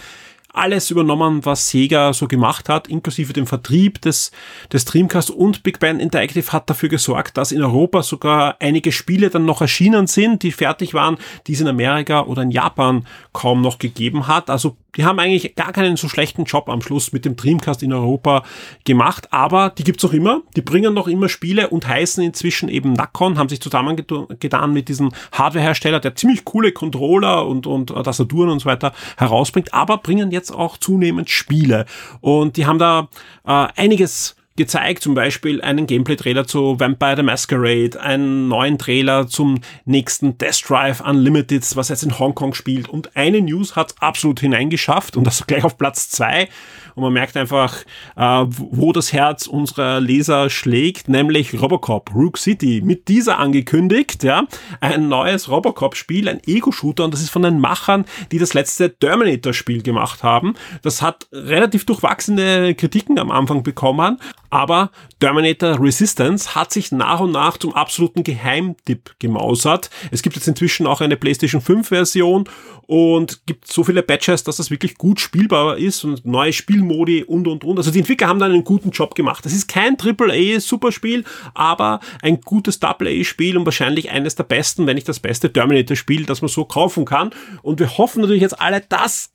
alles 0.54 0.90
übernommen, 0.90 1.45
was 1.45 1.69
Sega 1.69 2.14
so 2.14 2.26
gemacht 2.26 2.71
hat, 2.71 2.88
inklusive 2.88 3.35
dem 3.35 3.47
Vertrieb 3.47 4.00
des, 4.00 4.33
des 4.73 4.87
Dreamcast 4.87 5.31
und 5.31 5.62
Big 5.62 5.78
Ben 5.78 6.00
Interactive 6.00 6.50
hat 6.50 6.71
dafür 6.71 6.88
gesorgt, 6.88 7.37
dass 7.37 7.52
in 7.52 7.62
Europa 7.62 8.02
sogar 8.02 8.57
einige 8.61 8.92
Spiele 8.92 9.28
dann 9.28 9.45
noch 9.45 9.61
erschienen 9.61 10.07
sind, 10.07 10.42
die 10.42 10.52
fertig 10.52 10.95
waren, 10.95 11.19
die 11.47 11.52
es 11.52 11.61
in 11.61 11.69
Amerika 11.69 12.23
oder 12.23 12.42
in 12.42 12.50
Japan 12.50 13.07
kaum 13.35 13.61
noch 13.61 13.78
gegeben 13.78 14.26
hat. 14.26 14.49
Also 14.49 14.76
die 14.97 15.05
haben 15.05 15.19
eigentlich 15.19 15.55
gar 15.55 15.73
keinen 15.73 15.97
so 15.97 16.09
schlechten 16.09 16.45
Job 16.45 16.69
am 16.69 16.83
Schluss 16.83 17.13
mit 17.13 17.25
dem 17.25 17.37
Dreamcast 17.37 17.83
in 17.83 17.93
Europa 17.93 18.45
gemacht, 18.85 19.33
aber 19.33 19.71
die 19.71 19.85
gibt's 19.85 20.03
noch 20.03 20.13
immer, 20.13 20.43
die 20.57 20.63
bringen 20.63 20.95
noch 20.95 21.09
immer 21.09 21.29
Spiele 21.29 21.69
und 21.71 21.89
heißen 21.89 22.23
inzwischen 22.23 22.69
eben 22.69 22.93
Nakon, 22.93 23.39
haben 23.39 23.49
sich 23.49 23.61
zusammengetan 23.61 24.73
mit 24.73 24.89
diesem 24.89 25.13
Hardwarehersteller, 25.33 26.01
der 26.01 26.15
ziemlich 26.15 26.45
coole 26.45 26.73
Controller 26.73 27.47
und, 27.47 27.67
und 27.67 27.89
Tastaturen 27.89 28.51
und 28.51 28.59
so 28.59 28.67
weiter 28.67 28.93
herausbringt, 29.17 29.73
aber 29.73 29.99
bringen 29.99 30.31
jetzt 30.31 30.51
auch 30.51 30.77
zunehmend 30.77 31.31
Spiele. 31.31 31.87
Und 32.21 32.57
die 32.57 32.67
haben 32.67 32.79
da 32.79 33.09
äh, 33.47 33.69
einiges 33.77 34.37
gezeigt, 34.56 35.02
zum 35.02 35.14
Beispiel 35.14 35.62
einen 35.62 35.87
Gameplay-Trailer 35.87 36.47
zu 36.47 36.78
Vampire 36.78 37.16
the 37.16 37.23
Masquerade, 37.23 38.00
einen 38.00 38.49
neuen 38.49 38.78
Trailer 38.78 39.26
zum 39.26 39.61
nächsten 39.85 40.38
Death 40.38 40.62
Drive 40.68 41.00
Unlimited, 41.00 41.64
was 41.76 41.88
jetzt 41.88 42.02
in 42.02 42.18
Hongkong 42.18 42.54
spielt. 42.54 42.88
Und 42.88 43.16
eine 43.16 43.40
News 43.40 43.76
hat 43.76 43.94
absolut 44.00 44.40
hineingeschafft 44.40 45.16
und 45.16 45.25
das 45.25 45.47
gleich 45.47 45.64
auf 45.64 45.78
Platz 45.78 46.11
zwei 46.11 46.49
und 46.94 47.02
man 47.02 47.12
merkt 47.12 47.37
einfach, 47.37 47.76
äh, 48.16 48.44
wo 48.49 48.92
das 48.92 49.12
Herz 49.12 49.47
unserer 49.47 50.00
Leser 50.00 50.50
schlägt, 50.50 51.09
nämlich 51.09 51.61
Robocop, 51.61 52.14
Rook 52.14 52.38
City. 52.38 52.82
Mit 52.85 53.09
dieser 53.09 53.38
angekündigt, 53.38 54.23
ja, 54.23 54.44
ein 54.80 55.09
neues 55.09 55.49
Robocop-Spiel, 55.49 56.28
ein 56.28 56.40
Ego-Shooter 56.47 57.04
und 57.04 57.14
das 57.14 57.23
ist 57.23 57.30
von 57.30 57.42
den 57.42 57.61
Machern, 57.61 58.04
die 58.30 58.38
das 58.38 58.54
letzte 58.54 58.97
Terminator-Spiel 58.97 59.82
gemacht 59.82 60.23
haben. 60.23 60.54
Das 60.82 61.02
hat 61.02 61.28
relativ 61.32 61.87
durchwachsene 61.87 62.75
Kritiken 62.75 63.18
am 63.18 63.30
Anfang 63.30 63.62
bekommen, 63.62 64.18
aber 64.52 64.90
Terminator 65.18 65.80
Resistance 65.80 66.54
hat 66.54 66.75
sich 66.75 66.92
nach 66.92 67.21
und 67.21 67.32
nach 67.32 67.56
zum 67.56 67.73
absoluten 67.73 68.23
Geheimtipp 68.23 69.18
gemausert. 69.18 69.88
Es 70.11 70.21
gibt 70.21 70.37
jetzt 70.37 70.47
inzwischen 70.47 70.87
auch 70.87 71.00
eine 71.00 71.16
PlayStation 71.16 71.62
5 71.62 71.88
Version 71.88 72.47
und 72.87 73.47
gibt 73.47 73.66
so 73.66 73.82
viele 73.82 74.02
Patches, 74.02 74.44
dass 74.44 74.59
das 74.59 74.71
wirklich 74.71 74.99
gut 74.99 75.21
spielbar 75.21 75.78
ist 75.78 76.04
und 76.04 76.26
neue 76.26 76.52
Spielmodi 76.52 77.25
und 77.25 77.49
und 77.49 77.64
und. 77.64 77.78
Also 77.78 77.90
die 77.90 78.00
Entwickler 78.00 78.28
haben 78.28 78.40
da 78.40 78.44
einen 78.44 78.62
guten 78.62 78.90
Job 78.90 79.14
gemacht. 79.14 79.42
Das 79.47 79.54
ist 79.54 79.68
kein 79.68 79.97
AAA 79.99 80.61
Superspiel, 80.61 81.25
aber 81.54 82.00
ein 82.21 82.42
gutes 82.42 82.78
AA 82.82 83.25
Spiel 83.25 83.56
und 83.56 83.64
wahrscheinlich 83.64 84.11
eines 84.11 84.35
der 84.35 84.44
besten, 84.44 84.87
wenn 84.87 84.97
nicht 84.97 85.09
das 85.09 85.21
beste 85.21 85.50
Terminator 85.50 85.97
Spiel, 85.97 86.26
das 86.26 86.42
man 86.42 86.50
so 86.50 86.66
kaufen 86.66 87.06
kann. 87.06 87.30
Und 87.62 87.80
wir 87.80 87.97
hoffen 87.97 88.21
natürlich 88.21 88.42
jetzt 88.42 88.61
alle, 88.61 88.82
dass 88.82 89.30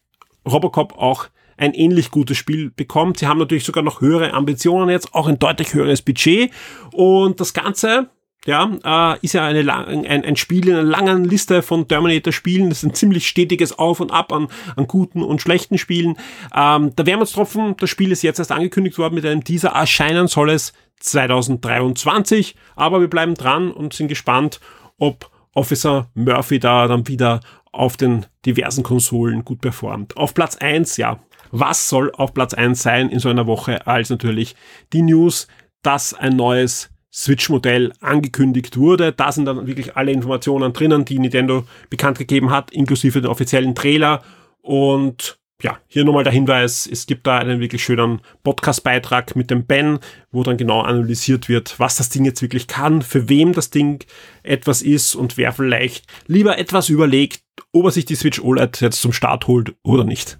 Robocop 0.45 0.95
auch 0.95 1.27
ein 1.57 1.73
ähnlich 1.73 2.11
gutes 2.11 2.37
Spiel 2.37 2.71
bekommt. 2.71 3.19
Sie 3.19 3.27
haben 3.27 3.39
natürlich 3.39 3.65
sogar 3.65 3.83
noch 3.83 4.01
höhere 4.01 4.33
Ambitionen 4.33 4.89
jetzt, 4.89 5.13
auch 5.13 5.27
ein 5.27 5.39
deutlich 5.39 5.73
höheres 5.73 6.01
Budget 6.01 6.51
und 6.93 7.39
das 7.39 7.53
Ganze 7.53 8.09
ja, 8.45 8.71
äh, 8.85 9.19
ist 9.21 9.33
ja 9.33 9.45
eine, 9.45 9.73
ein, 9.87 10.05
ein 10.05 10.35
Spiel 10.37 10.69
in 10.69 10.75
einer 10.75 10.83
langen 10.83 11.25
Liste 11.25 11.61
von 11.61 11.87
Terminator-Spielen. 11.87 12.69
Das 12.69 12.79
ist 12.79 12.89
ein 12.89 12.93
ziemlich 12.93 13.27
stetiges 13.27 13.77
Auf 13.77 13.99
und 13.99 14.11
Ab 14.11 14.31
an, 14.31 14.47
an 14.77 14.87
guten 14.87 15.21
und 15.21 15.41
schlechten 15.41 15.77
Spielen. 15.77 16.17
Ähm, 16.55 16.95
der 16.95 17.05
Wermutstropfen, 17.05 17.75
das 17.77 17.89
Spiel 17.89 18.11
ist 18.11 18.21
jetzt 18.21 18.39
erst 18.39 18.53
angekündigt 18.53 18.97
worden 18.97 19.15
mit 19.15 19.25
einem 19.25 19.43
Teaser. 19.43 19.69
Erscheinen 19.69 20.27
soll 20.27 20.49
es 20.49 20.71
2023. 21.01 22.55
Aber 22.77 23.01
wir 23.01 23.09
bleiben 23.09 23.35
dran 23.35 23.69
und 23.69 23.93
sind 23.93 24.07
gespannt, 24.07 24.61
ob 24.97 25.29
Officer 25.53 26.09
Murphy 26.13 26.59
da 26.59 26.87
dann 26.87 27.07
wieder 27.07 27.41
auf 27.73 27.97
den 27.97 28.25
diversen 28.45 28.83
Konsolen 28.83 29.43
gut 29.43 29.59
performt. 29.59 30.15
Auf 30.15 30.33
Platz 30.33 30.55
eins 30.55 30.97
ja, 30.97 31.19
was 31.51 31.89
soll 31.89 32.11
auf 32.11 32.33
Platz 32.33 32.53
eins 32.53 32.81
sein 32.81 33.09
in 33.09 33.19
so 33.19 33.29
einer 33.29 33.47
Woche 33.47 33.87
als 33.87 34.09
natürlich 34.09 34.55
die 34.93 35.01
News, 35.01 35.47
dass 35.81 36.13
ein 36.13 36.35
neues 36.35 36.89
Switch-Modell 37.13 37.93
angekündigt 37.99 38.77
wurde. 38.77 39.11
Da 39.11 39.31
sind 39.31 39.45
dann 39.45 39.65
wirklich 39.65 39.95
alle 39.95 40.11
Informationen 40.11 40.73
drinnen, 40.73 41.05
die 41.05 41.19
Nintendo 41.19 41.65
bekannt 41.89 42.19
gegeben 42.19 42.51
hat, 42.51 42.71
inklusive 42.71 43.21
den 43.21 43.29
offiziellen 43.29 43.73
Trailer. 43.73 44.21
Und 44.61 45.39
ja, 45.63 45.79
hier 45.87 46.05
nochmal 46.05 46.23
der 46.23 46.33
Hinweis, 46.33 46.87
es 46.91 47.07
gibt 47.07 47.25
da 47.25 47.39
einen 47.39 47.59
wirklich 47.59 47.83
schönen 47.83 48.21
Podcast-Beitrag 48.43 49.35
mit 49.35 49.49
dem 49.49 49.65
Ben, 49.65 49.99
wo 50.31 50.43
dann 50.43 50.57
genau 50.57 50.81
analysiert 50.81 51.49
wird, 51.49 51.79
was 51.79 51.97
das 51.97 52.09
Ding 52.09 52.25
jetzt 52.25 52.43
wirklich 52.43 52.67
kann, 52.67 53.01
für 53.01 53.27
wem 53.27 53.53
das 53.53 53.71
Ding 53.71 54.05
etwas 54.43 54.83
ist 54.83 55.15
und 55.15 55.37
wer 55.37 55.51
vielleicht 55.53 56.05
lieber 56.27 56.59
etwas 56.59 56.89
überlegt, 56.89 57.41
ob 57.71 57.85
er 57.85 57.91
sich 57.91 58.05
die 58.05 58.15
Switch 58.15 58.39
OLED 58.39 58.81
jetzt 58.81 59.01
zum 59.01 59.13
Start 59.13 59.47
holt 59.47 59.73
oder 59.83 60.03
nicht. 60.03 60.37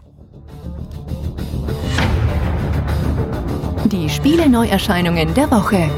Die 3.89 4.09
Spiele-Neuerscheinungen 4.09 5.33
der 5.33 5.49
Woche. 5.49 5.89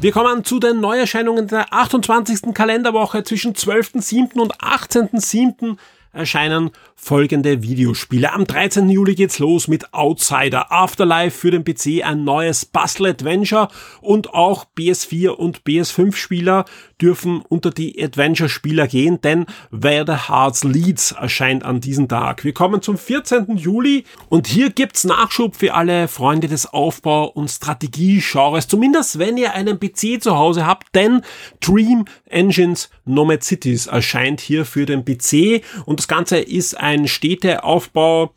Wir 0.00 0.10
kommen 0.10 0.42
zu 0.42 0.58
den 0.58 0.80
Neuerscheinungen 0.80 1.46
der 1.46 1.72
28. 1.72 2.52
Kalenderwoche 2.52 3.22
zwischen 3.22 3.54
12.07. 3.54 4.40
und 4.40 4.56
18.07 4.56 5.76
erscheinen 6.12 6.72
folgende 7.02 7.62
Videospiele. 7.62 8.32
Am 8.32 8.46
13. 8.46 8.88
Juli 8.90 9.14
geht's 9.14 9.38
los 9.38 9.68
mit 9.68 9.94
Outsider 9.94 10.70
Afterlife 10.70 11.36
für 11.36 11.50
den 11.50 11.64
PC, 11.64 12.04
ein 12.04 12.24
neues 12.24 12.66
Puzzle 12.66 13.08
Adventure 13.08 13.68
und 14.02 14.34
auch 14.34 14.66
PS4 14.78 15.30
und 15.30 15.62
PS5 15.62 16.14
Spieler 16.14 16.66
dürfen 17.00 17.42
unter 17.48 17.70
die 17.70 18.00
Adventure-Spieler 18.00 18.86
gehen, 18.86 19.20
denn 19.22 19.46
Where 19.70 20.04
the 20.06 20.28
Hearts 20.28 20.62
Leads 20.62 21.12
erscheint 21.12 21.64
an 21.64 21.80
diesem 21.80 22.06
Tag. 22.06 22.44
Wir 22.44 22.52
kommen 22.52 22.82
zum 22.82 22.98
14. 22.98 23.56
Juli 23.56 24.04
und 24.28 24.46
hier 24.46 24.68
gibt's 24.68 25.04
Nachschub 25.04 25.56
für 25.56 25.72
alle 25.72 26.06
Freunde 26.06 26.48
des 26.48 26.66
Aufbau- 26.66 27.28
und 27.28 27.48
Strategie-Genres, 27.48 28.68
zumindest 28.68 29.18
wenn 29.18 29.38
ihr 29.38 29.54
einen 29.54 29.80
PC 29.80 30.22
zu 30.22 30.36
Hause 30.36 30.66
habt, 30.66 30.94
denn 30.94 31.22
Dream 31.60 32.04
Engines 32.26 32.90
Nomad 33.06 33.42
Cities 33.42 33.86
erscheint 33.86 34.40
hier 34.40 34.66
für 34.66 34.84
den 34.84 35.04
PC 35.06 35.64
und 35.86 35.98
das 35.98 36.06
Ganze 36.06 36.38
ist 36.38 36.78
ein 36.78 36.89
Städteaufbau 37.08 38.34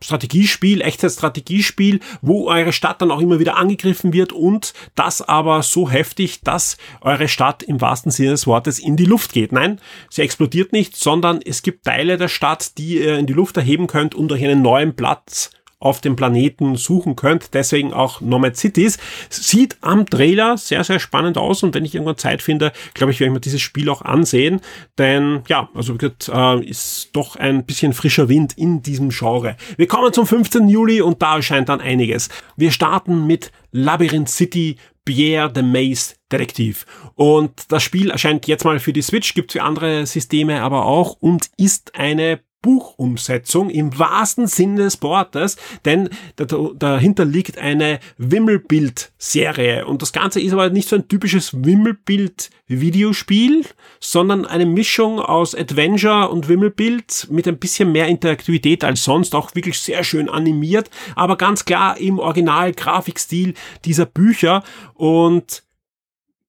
Strategiespiel, 0.00 0.82
Echtzeitstrategiespiel, 0.82 2.00
wo 2.20 2.48
eure 2.48 2.72
Stadt 2.72 3.00
dann 3.00 3.10
auch 3.10 3.20
immer 3.20 3.38
wieder 3.38 3.56
angegriffen 3.56 4.12
wird 4.12 4.32
und 4.32 4.74
das 4.94 5.22
aber 5.22 5.62
so 5.62 5.90
heftig, 5.90 6.42
dass 6.42 6.76
eure 7.00 7.28
Stadt 7.28 7.62
im 7.62 7.80
wahrsten 7.80 8.12
Sinne 8.12 8.30
des 8.30 8.46
Wortes 8.46 8.78
in 8.78 8.96
die 8.96 9.06
Luft 9.06 9.32
geht. 9.32 9.52
Nein, 9.52 9.80
sie 10.10 10.22
explodiert 10.22 10.72
nicht, 10.72 10.96
sondern 10.96 11.40
es 11.42 11.62
gibt 11.62 11.86
Teile 11.86 12.18
der 12.18 12.28
Stadt, 12.28 12.76
die 12.76 12.98
ihr 12.98 13.18
in 13.18 13.26
die 13.26 13.32
Luft 13.32 13.56
erheben 13.56 13.86
könnt 13.86 14.14
und 14.14 14.30
euch 14.32 14.44
einen 14.44 14.60
neuen 14.60 14.94
Platz 14.94 15.50
auf 15.86 16.00
dem 16.00 16.16
Planeten 16.16 16.74
suchen 16.74 17.14
könnt. 17.14 17.54
Deswegen 17.54 17.92
auch 17.92 18.20
Nomad 18.20 18.56
Cities. 18.56 18.98
Sieht 19.30 19.76
am 19.82 20.04
Trailer 20.04 20.58
sehr, 20.58 20.82
sehr 20.82 20.98
spannend 20.98 21.38
aus 21.38 21.62
und 21.62 21.74
wenn 21.74 21.84
ich 21.84 21.94
irgendwann 21.94 22.18
Zeit 22.18 22.42
finde, 22.42 22.72
glaube 22.94 23.12
ich, 23.12 23.20
werde 23.20 23.30
ich 23.30 23.34
mir 23.34 23.40
dieses 23.40 23.60
Spiel 23.60 23.88
auch 23.88 24.02
ansehen. 24.02 24.60
Denn 24.98 25.42
ja, 25.48 25.68
also 25.74 25.94
gesagt, 25.94 26.28
äh, 26.28 26.64
ist 26.64 27.10
doch 27.12 27.36
ein 27.36 27.64
bisschen 27.64 27.92
frischer 27.92 28.28
Wind 28.28 28.58
in 28.58 28.82
diesem 28.82 29.10
Genre. 29.10 29.56
Wir 29.76 29.86
kommen 29.86 30.12
zum 30.12 30.26
15. 30.26 30.68
Juli 30.68 31.00
und 31.00 31.22
da 31.22 31.36
erscheint 31.36 31.68
dann 31.68 31.80
einiges. 31.80 32.30
Wir 32.56 32.72
starten 32.72 33.26
mit 33.26 33.52
Labyrinth 33.70 34.28
City 34.28 34.76
Pierre 35.04 35.52
the 35.54 35.62
Maze 35.62 36.16
Detektiv. 36.32 36.84
Und 37.14 37.70
das 37.70 37.84
Spiel 37.84 38.10
erscheint 38.10 38.48
jetzt 38.48 38.64
mal 38.64 38.80
für 38.80 38.92
die 38.92 39.02
Switch, 39.02 39.34
gibt 39.34 39.52
für 39.52 39.62
andere 39.62 40.04
Systeme 40.04 40.60
aber 40.62 40.84
auch 40.84 41.16
und 41.20 41.48
ist 41.56 41.94
eine 41.94 42.40
Buchumsetzung 42.66 43.70
im 43.70 43.96
wahrsten 43.96 44.48
Sinne 44.48 44.82
des 44.82 45.00
Wortes, 45.00 45.56
denn 45.84 46.08
dahinter 46.34 47.24
liegt 47.24 47.58
eine 47.58 48.00
Wimmelbild-Serie. 48.18 49.86
Und 49.86 50.02
das 50.02 50.12
Ganze 50.12 50.40
ist 50.40 50.52
aber 50.52 50.70
nicht 50.70 50.88
so 50.88 50.96
ein 50.96 51.06
typisches 51.06 51.64
Wimmelbild-Videospiel, 51.64 53.64
sondern 54.00 54.46
eine 54.46 54.66
Mischung 54.66 55.20
aus 55.20 55.54
Adventure 55.54 56.28
und 56.28 56.48
Wimmelbild 56.48 57.28
mit 57.30 57.46
ein 57.46 57.58
bisschen 57.58 57.92
mehr 57.92 58.08
Interaktivität 58.08 58.82
als 58.82 59.04
sonst, 59.04 59.36
auch 59.36 59.54
wirklich 59.54 59.78
sehr 59.78 60.02
schön 60.02 60.28
animiert, 60.28 60.90
aber 61.14 61.36
ganz 61.36 61.66
klar 61.66 61.98
im 61.98 62.18
Original-Grafikstil 62.18 63.54
dieser 63.84 64.06
Bücher 64.06 64.64
und 64.94 65.62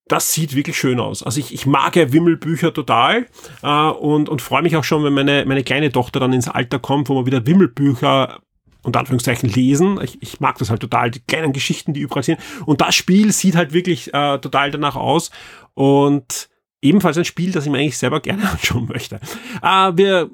das 0.08 0.32
sieht 0.32 0.54
wirklich 0.54 0.76
schön 0.78 1.00
aus. 1.00 1.22
Also 1.22 1.40
ich, 1.40 1.52
ich 1.52 1.66
mag 1.66 1.96
ja 1.96 2.12
Wimmelbücher 2.12 2.72
total 2.72 3.26
äh, 3.62 3.90
und, 3.90 4.28
und 4.28 4.42
freue 4.42 4.62
mich 4.62 4.76
auch 4.76 4.84
schon, 4.84 5.04
wenn 5.04 5.14
meine, 5.14 5.44
meine 5.46 5.64
kleine 5.64 5.92
Tochter 5.92 6.20
dann 6.20 6.32
ins 6.32 6.48
Alter 6.48 6.78
kommt, 6.78 7.08
wo 7.08 7.16
wir 7.16 7.26
wieder 7.26 7.46
Wimmelbücher 7.46 8.40
unter 8.82 9.00
Anführungszeichen 9.00 9.48
lesen. 9.48 10.00
Ich, 10.02 10.20
ich 10.22 10.40
mag 10.40 10.58
das 10.58 10.70
halt 10.70 10.80
total, 10.80 11.10
die 11.10 11.20
kleinen 11.20 11.52
Geschichten, 11.52 11.92
die 11.92 12.00
überall 12.00 12.22
sind. 12.22 12.40
Und 12.64 12.80
das 12.80 12.94
Spiel 12.94 13.32
sieht 13.32 13.56
halt 13.56 13.72
wirklich 13.72 14.12
äh, 14.14 14.38
total 14.38 14.70
danach 14.70 14.96
aus. 14.96 15.30
Und 15.74 16.48
ebenfalls 16.80 17.18
ein 17.18 17.24
Spiel, 17.24 17.52
das 17.52 17.66
ich 17.66 17.72
mir 17.72 17.78
eigentlich 17.78 17.98
selber 17.98 18.20
gerne 18.22 18.50
anschauen 18.50 18.88
möchte. 18.88 19.20
Äh, 19.62 19.92
wir 19.94 20.30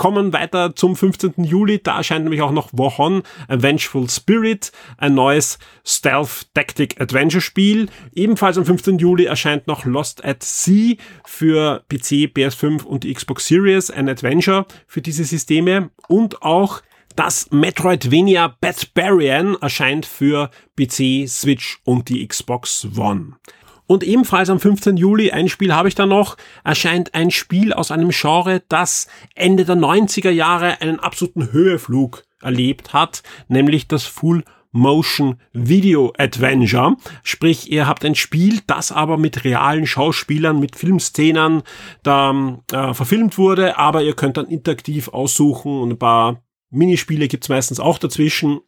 kommen 0.00 0.32
weiter 0.32 0.74
zum 0.74 0.96
15. 0.96 1.44
Juli. 1.44 1.82
Da 1.82 1.98
erscheint 1.98 2.24
nämlich 2.24 2.40
auch 2.40 2.52
noch 2.52 2.70
Wohon, 2.72 3.22
A 3.48 3.60
Vengeful 3.60 4.08
Spirit, 4.08 4.72
ein 4.96 5.12
neues 5.12 5.58
Stealth 5.84 6.46
Tactic 6.54 6.98
Adventure 6.98 7.42
Spiel. 7.42 7.90
Ebenfalls 8.14 8.56
am 8.56 8.64
15. 8.64 8.98
Juli 8.98 9.26
erscheint 9.26 9.66
noch 9.66 9.84
Lost 9.84 10.24
at 10.24 10.42
Sea 10.42 10.94
für 11.26 11.84
PC, 11.90 12.32
PS5 12.34 12.82
und 12.84 13.04
die 13.04 13.12
Xbox 13.12 13.46
Series, 13.46 13.90
ein 13.90 14.08
Adventure 14.08 14.64
für 14.86 15.02
diese 15.02 15.24
Systeme 15.24 15.90
und 16.08 16.40
auch 16.40 16.80
das 17.14 17.50
Metroidvania 17.50 18.56
Barbarian 18.58 19.58
erscheint 19.60 20.06
für 20.06 20.48
PC, 20.78 21.28
Switch 21.28 21.78
und 21.84 22.08
die 22.08 22.26
Xbox 22.26 22.88
One. 22.96 23.34
Und 23.90 24.04
ebenfalls 24.04 24.50
am 24.50 24.60
15. 24.60 24.96
Juli, 24.96 25.32
ein 25.32 25.48
Spiel 25.48 25.74
habe 25.74 25.88
ich 25.88 25.96
da 25.96 26.06
noch, 26.06 26.36
erscheint 26.62 27.12
ein 27.12 27.32
Spiel 27.32 27.72
aus 27.72 27.90
einem 27.90 28.10
Genre, 28.10 28.62
das 28.68 29.08
Ende 29.34 29.64
der 29.64 29.74
90er 29.74 30.30
Jahre 30.30 30.80
einen 30.80 31.00
absoluten 31.00 31.50
Höheflug 31.50 32.22
erlebt 32.40 32.92
hat, 32.92 33.24
nämlich 33.48 33.88
das 33.88 34.04
Full 34.04 34.44
Motion 34.70 35.40
Video 35.52 36.12
Adventure. 36.16 36.94
Sprich, 37.24 37.72
ihr 37.72 37.88
habt 37.88 38.04
ein 38.04 38.14
Spiel, 38.14 38.60
das 38.68 38.92
aber 38.92 39.16
mit 39.16 39.42
realen 39.42 39.88
Schauspielern, 39.88 40.60
mit 40.60 40.76
Filmszenen 40.76 41.64
da 42.04 42.60
äh, 42.70 42.94
verfilmt 42.94 43.38
wurde, 43.38 43.76
aber 43.76 44.04
ihr 44.04 44.14
könnt 44.14 44.36
dann 44.36 44.46
interaktiv 44.46 45.08
aussuchen 45.08 45.80
und 45.80 45.90
ein 45.90 45.98
paar 45.98 46.44
Minispiele 46.70 47.26
gibt's 47.26 47.48
meistens 47.48 47.80
auch 47.80 47.98
dazwischen 47.98 48.60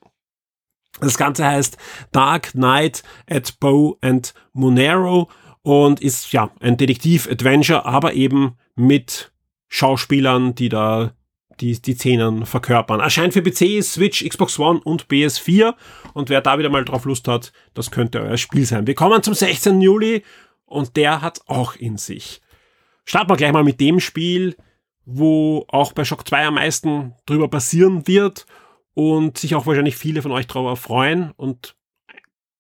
das 1.07 1.19
Ganze 1.19 1.45
heißt 1.45 1.77
Dark 2.13 2.53
Knight 2.53 3.03
at 3.29 3.59
Bow 3.61 3.99
and 4.01 4.35
Monero 4.53 5.29
und 5.63 6.01
ist 6.01 6.33
ja 6.33 6.51
ein 6.61 6.77
Detektiv-Adventure, 6.77 7.85
aber 7.85 8.15
eben 8.15 8.57
mit 8.75 9.33
Schauspielern, 9.69 10.55
die 10.55 10.69
da 10.69 11.13
die, 11.61 11.81
die 11.81 11.95
Szenen 11.95 12.47
verkörpern. 12.47 13.01
Erscheint 13.01 13.33
für 13.33 13.43
PC, 13.43 13.83
Switch, 13.83 14.27
Xbox 14.27 14.59
One 14.59 14.81
und 14.85 15.07
PS4 15.07 15.75
und 16.15 16.29
wer 16.29 16.41
da 16.41 16.59
wieder 16.59 16.71
mal 16.71 16.85
drauf 16.85 17.05
Lust 17.05 17.29
hat, 17.29 17.53
das 17.75 17.91
könnte 17.91 18.21
euer 18.21 18.37
Spiel 18.37 18.67
sein. 18.67 18.87
Wir 18.87 18.95
kommen 18.95 19.23
zum 19.23 19.35
16. 19.35 19.81
Juli 19.81 20.25
und 20.65 20.97
der 20.97 21.23
hat 21.23 21.41
auch 21.47 21.77
in 21.77 21.99
sich. 21.99 22.41
Starten 23.05 23.31
wir 23.31 23.37
gleich 23.37 23.53
mal 23.53 23.65
mit 23.65 23.81
dem 23.81 24.01
Spiel, 24.01 24.57
wo 25.05 25.65
auch 25.69 25.93
bei 25.93 26.05
Shock 26.05 26.27
2 26.27 26.47
am 26.47 26.55
meisten 26.55 27.15
drüber 27.27 27.49
passieren 27.49 28.07
wird 28.07 28.47
und 28.95 29.39
sich 29.39 29.55
auch 29.55 29.67
wahrscheinlich 29.67 29.97
viele 29.97 30.23
von 30.23 30.33
euch 30.33 30.47
darüber 30.47 30.77
freuen 30.77 31.33
und 31.37 31.75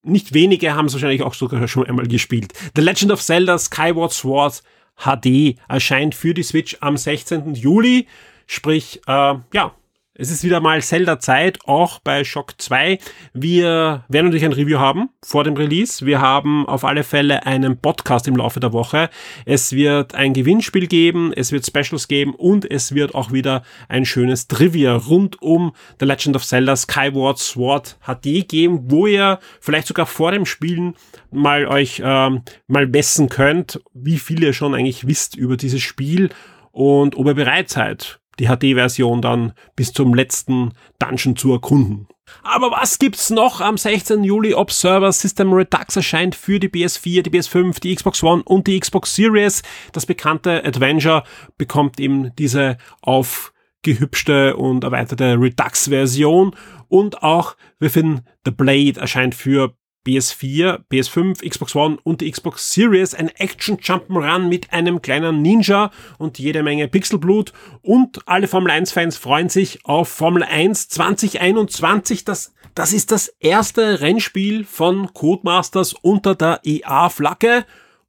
nicht 0.05 0.35
wenige 0.35 0.75
haben 0.75 0.87
es 0.87 0.95
wahrscheinlich 0.95 1.23
auch 1.23 1.35
sogar 1.35 1.67
schon 1.69 1.87
einmal 1.87 2.09
gespielt. 2.09 2.53
The 2.75 2.83
Legend 2.83 3.13
of 3.13 3.23
Zelda 3.23 3.59
Skyward 3.59 4.13
Sword 4.13 4.63
HD 4.97 5.57
erscheint 5.69 6.15
für 6.15 6.35
die 6.35 6.43
Switch 6.43 6.77
am 6.81 6.97
16. 6.97 7.55
Juli. 7.55 8.07
Sprich, 8.47 9.01
äh, 9.07 9.35
ja, 9.53 9.75
es 10.15 10.31
ist 10.31 10.45
wieder 10.45 10.61
mal 10.61 10.83
Zelda-Zeit, 10.83 11.61
auch 11.65 11.99
bei 11.99 12.23
Shock 12.25 12.61
2. 12.61 12.99
Wir 13.33 14.05
werden 14.09 14.27
natürlich 14.27 14.45
ein 14.45 14.53
Review 14.53 14.79
haben 14.79 15.09
vor 15.25 15.43
dem 15.43 15.55
Release. 15.55 16.05
Wir 16.05 16.21
haben 16.21 16.69
auf 16.69 16.85
alle 16.85 17.03
Fälle 17.03 17.47
einen 17.47 17.79
Podcast 17.79 18.29
im 18.29 18.37
Laufe 18.37 18.61
der 18.61 18.75
Woche. 18.75 19.09
Es 19.47 19.73
wird 19.73 20.15
ein 20.15 20.35
Gewinnspiel 20.35 20.87
geben, 20.87 21.33
es 21.35 21.51
wird 21.51 21.67
Specials 21.67 22.09
geben 22.09 22.35
und 22.35 22.71
es 22.71 22.95
wird 22.95 23.15
auch 23.15 23.33
wieder 23.33 23.63
ein 23.89 24.05
schönes 24.05 24.49
Trivia 24.49 24.97
rund 24.97 25.41
um 25.41 25.73
The 25.99 26.05
Legend 26.05 26.37
of 26.37 26.45
Zelda 26.45 26.77
Skyward 26.77 27.39
Sword 27.39 27.97
HD 28.07 28.47
geben, 28.47 28.91
wo 28.91 29.07
ihr 29.07 29.39
vielleicht 29.61 29.89
sogar 29.89 30.05
vor 30.05 30.31
dem 30.31 30.45
Spielen 30.45 30.95
mal 31.31 31.67
euch 31.67 32.03
ähm, 32.05 32.43
mal 32.67 32.87
messen 32.87 33.31
könnt, 33.31 33.81
wie 33.95 34.19
viel 34.19 34.43
ihr 34.43 34.53
schon 34.53 34.75
eigentlich 34.75 35.07
wisst 35.07 35.37
über 35.37 35.57
dieses 35.57 35.81
Spiel 35.81 36.29
und 36.71 37.17
ob 37.17 37.27
ihr 37.27 37.35
bereit 37.35 37.71
seid 37.71 38.22
die 38.39 38.47
HD-Version 38.47 39.23
dann 39.23 39.53
bis 39.77 39.93
zum 39.93 40.15
letzten 40.15 40.73
Dungeon 40.99 41.37
zu 41.37 41.53
erkunden. 41.53 42.09
Aber 42.43 42.71
was 42.71 42.99
gibt's 42.99 43.31
noch 43.31 43.61
am 43.61 43.77
16. 43.77 44.25
Juli? 44.25 44.55
Observer 44.55 45.13
System 45.13 45.53
Redux 45.53 45.97
erscheint 45.97 46.35
für 46.35 46.59
die 46.59 46.69
PS4, 46.69 47.23
die 47.23 47.31
PS5, 47.31 47.81
die 47.81 47.95
Xbox 47.95 48.23
One 48.23 48.43
und 48.45 48.67
die 48.67 48.79
Xbox 48.79 49.15
Series. 49.15 49.63
Das 49.93 50.07
bekannte 50.07 50.65
Adventure 50.65 51.25
bekommt 51.59 52.01
eben 52.01 52.35
diese 52.37 52.79
aufgehübschte 53.03 54.57
und 54.57 54.85
erweiterte 54.85 55.37
Redux-Version. 55.39 56.57
Und 56.89 57.23
auch 57.23 57.57
Within 57.79 58.23
the 58.45 58.51
Blade 58.51 59.01
erscheint 59.01 59.35
für 59.35 59.75
PS4, 60.07 60.81
PS5, 60.91 61.49
Xbox 61.49 61.75
One 61.77 61.99
und 62.03 62.21
die 62.21 62.31
Xbox 62.31 62.73
Series 62.73 63.15
ein 63.15 63.29
Action 63.29 63.79
Jump'n'Run 63.79 64.49
mit 64.49 64.73
einem 64.73 65.01
kleinen 65.01 65.43
Ninja 65.43 65.91
und 66.19 66.39
jede 66.39 66.63
Menge 66.63 66.89
Pixelblut 66.89 67.53
und 67.83 68.27
alle 68.27 68.49
Formel 68.49 68.73
1 68.73 68.93
Fans 68.93 69.17
freuen 69.17 69.49
sich 69.49 69.85
auf 69.85 70.09
Formel 70.09 70.43
1 70.43 70.89
2021. 70.89 72.25
Das, 72.25 72.55
das 72.75 72.93
ist 72.93 73.13
das 73.13 73.29
erste 73.41 74.01
Rennspiel 74.01 74.65
von 74.65 75.13
Codemasters 75.13 75.93
unter 75.93 76.35
der 76.35 76.61
EA-Flagge 76.65 77.65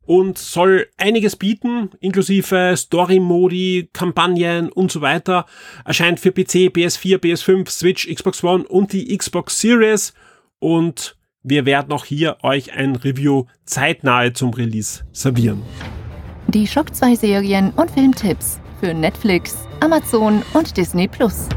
und 0.05 0.37
soll 0.37 0.87
einiges 0.97 1.35
bieten, 1.35 1.91
inklusive 1.99 2.75
Story-Modi, 2.75 3.89
Kampagnen 3.93 4.69
und 4.69 4.91
so 4.91 5.01
weiter. 5.01 5.45
Erscheint 5.85 6.19
für 6.19 6.31
PC, 6.31 6.73
PS4, 6.73 7.19
PS5, 7.19 7.69
Switch, 7.69 8.07
Xbox 8.13 8.43
One 8.43 8.65
und 8.67 8.93
die 8.93 9.15
Xbox 9.17 9.59
Series 9.59 10.13
und 10.59 11.15
wir 11.43 11.65
werden 11.65 11.91
auch 11.91 12.05
hier 12.05 12.37
euch 12.41 12.73
ein 12.73 12.95
Review 12.95 13.45
zeitnahe 13.65 14.33
zum 14.33 14.51
Release 14.53 15.03
servieren. 15.11 15.61
Die 16.47 16.65
Shock 16.67 16.93
2 16.95 17.15
Serien 17.15 17.71
und 17.71 17.91
Filmtipps 17.91 18.59
für 18.79 18.93
Netflix, 18.93 19.67
Amazon 19.81 20.41
und 20.53 20.75
Disney 20.77 21.07
Plus. 21.07 21.47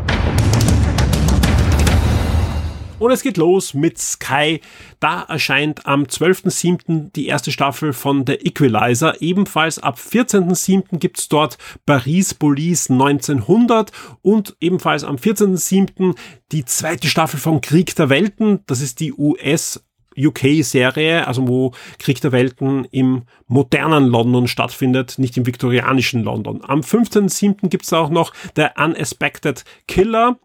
Und 2.98 3.10
es 3.10 3.22
geht 3.22 3.36
los 3.36 3.74
mit 3.74 3.98
Sky. 3.98 4.60
Da 5.00 5.22
erscheint 5.22 5.86
am 5.86 6.04
12.07. 6.04 7.12
die 7.12 7.26
erste 7.26 7.52
Staffel 7.52 7.92
von 7.92 8.24
The 8.26 8.34
Equalizer. 8.34 9.20
Ebenfalls 9.20 9.78
ab 9.78 9.98
14.07. 9.98 10.98
gibt's 10.98 11.28
dort 11.28 11.58
Paris 11.84 12.32
Police 12.32 12.90
1900 12.90 13.92
und 14.22 14.56
ebenfalls 14.60 15.04
am 15.04 15.16
14.07. 15.16 16.14
die 16.52 16.64
zweite 16.64 17.08
Staffel 17.08 17.38
von 17.38 17.60
Krieg 17.60 17.94
der 17.96 18.08
Welten. 18.08 18.60
Das 18.66 18.80
ist 18.80 19.00
die 19.00 19.12
US 19.12 19.82
UK-Serie, 20.18 21.26
also 21.26 21.46
wo 21.46 21.72
Krieg 21.98 22.22
der 22.22 22.32
Welten 22.32 22.86
im 22.90 23.24
modernen 23.46 24.06
London 24.06 24.48
stattfindet, 24.48 25.18
nicht 25.18 25.36
im 25.36 25.44
viktorianischen 25.44 26.22
London. 26.22 26.62
Am 26.64 26.80
15.07. 26.80 27.68
gibt's 27.68 27.92
auch 27.92 28.08
noch 28.08 28.32
The 28.56 28.68
Unexpected 28.78 29.64
Killer 29.86 30.38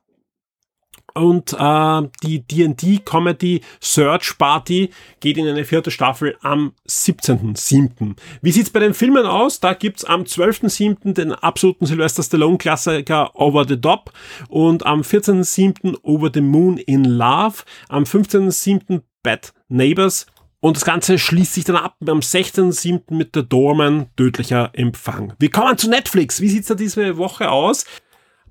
und 1.13 1.54
äh, 1.54 2.10
die 2.24 2.45
D&D 2.45 3.00
Comedy 3.06 3.62
Search 3.82 4.38
Party 4.38 4.89
geht 5.19 5.38
in 5.38 5.47
eine 5.47 5.65
vierte 5.65 5.91
Staffel 5.91 6.38
am 6.41 6.74
17.07. 6.88 8.15
Wie 8.41 8.52
sieht's 8.52 8.69
bei 8.69 8.80
den 8.80 8.93
Filmen 8.93 9.26
aus? 9.26 9.60
Da 9.60 9.74
gibt's 9.74 10.04
am 10.04 10.24
12.07. 10.24 11.13
den 11.13 11.34
absoluten 11.34 11.86
Sylvester 11.86 12.24
Stallone 12.24 12.58
Klassiker 12.58 13.36
Over 13.36 13.65
the 13.67 13.78
Top 13.78 14.12
und 14.50 14.86
am 14.86 15.02
14.07. 15.02 15.97
Over 16.04 16.30
the 16.34 16.41
Moon 16.41 16.78
in 16.78 17.04
Love, 17.06 17.63
am 17.89 18.04
15.07. 18.04 19.02
Bad 19.24 19.54
Neighbors 19.69 20.26
und 20.62 20.78
das 20.78 20.86
Ganze 20.86 21.17
schließt 21.17 21.56
sich 21.56 21.63
dann 21.63 21.76
ab 21.76 21.95
am 22.08 22.19
16.07. 22.19 23.13
mit 23.13 23.36
der 23.36 23.43
Dorman 23.43 24.08
tödlicher 24.15 24.69
Empfang. 24.74 25.34
Wir 25.39 25.50
kommen 25.50 25.78
zu 25.78 25.89
Netflix. 25.89 26.39
Wie 26.39 26.50
sieht's 26.50 26.67
da 26.67 26.76
diese 26.76 27.17
Woche 27.17 27.50
aus? 27.50 27.86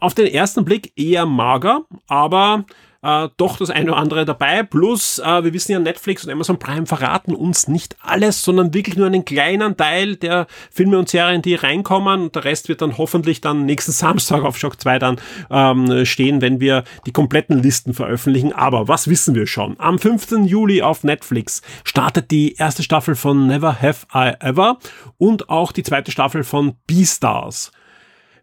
Auf 0.01 0.15
den 0.15 0.27
ersten 0.27 0.65
Blick 0.65 0.93
eher 0.97 1.27
mager, 1.27 1.83
aber 2.09 2.65
äh, 3.03 3.29
doch 3.37 3.57
das 3.57 3.71
eine 3.71 3.93
oder 3.93 4.01
andere 4.01 4.25
dabei. 4.25 4.63
Plus, 4.63 5.19
äh, 5.19 5.45
wir 5.45 5.53
wissen 5.53 5.73
ja, 5.73 5.79
Netflix 5.79 6.25
und 6.25 6.31
Amazon 6.31 6.59
Prime 6.59 6.87
verraten 6.87 7.35
uns 7.35 7.69
nicht 7.69 7.97
alles, 8.03 8.43
sondern 8.43 8.75
wirklich 8.75 8.97
nur 8.97 9.07
einen 9.07 9.25
kleinen 9.25 9.77
Teil 9.77 10.17
der 10.17 10.47
Filme 10.71 10.99
und 10.99 11.09
Serien, 11.09 11.43
die 11.43 11.55
reinkommen. 11.55 12.23
Und 12.23 12.35
der 12.35 12.45
Rest 12.45 12.69
wird 12.69 12.83
dann 12.83 12.99
hoffentlich 12.99 13.41
dann 13.41 13.65
nächsten 13.65 13.93
Samstag 14.01 14.43
auf 14.45 14.59
Shock 14.59 14.81
2 14.81 14.99
dann 14.99 15.21
ähm, 15.51 16.05
stehen, 16.05 16.41
wenn 16.41 16.61
wir 16.61 16.85
die 17.07 17.13
kompletten 17.13 17.63
Listen 17.63 17.95
veröffentlichen. 17.95 18.53
Aber 18.53 18.89
was 18.89 19.09
wissen 19.09 19.35
wir 19.35 19.47
schon? 19.47 19.77
Am 19.79 19.99
15. 19.99 20.45
Juli 20.45 20.83
auf 20.83 21.05
Netflix 21.05 21.63
startet 21.85 22.31
die 22.31 22.55
erste 22.55 22.83
Staffel 22.83 23.15
von 23.15 23.47
Never 23.47 23.81
Have 23.81 24.07
I 24.15 24.33
Ever 24.41 24.79
und 25.17 25.49
auch 25.49 25.73
die 25.73 25.83
zweite 25.83 26.11
Staffel 26.11 26.45
von 26.45 26.75
Beastars. 26.87 27.73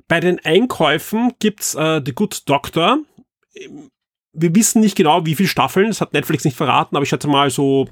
Bei 0.08 0.20
den 0.20 0.39
Einkäufen 0.43 1.34
gibt's 1.39 1.76
äh, 1.76 2.02
The 2.06 2.13
Good 2.13 2.50
Doctor. 2.50 3.00
Wir 4.34 4.56
wissen 4.56 4.82
nicht 4.82 4.96
genau, 4.96 5.26
wie 5.26 5.36
viele 5.36 5.50
Staffeln, 5.50 5.88
das 5.88 6.02
hat 6.02 6.13
Netflix 6.13 6.46
nicht 6.46 6.56
verraten, 6.56 6.96
aber 6.96 7.04
ich 7.04 7.10
schätze 7.10 7.28
mal 7.28 7.50
so 7.50 7.88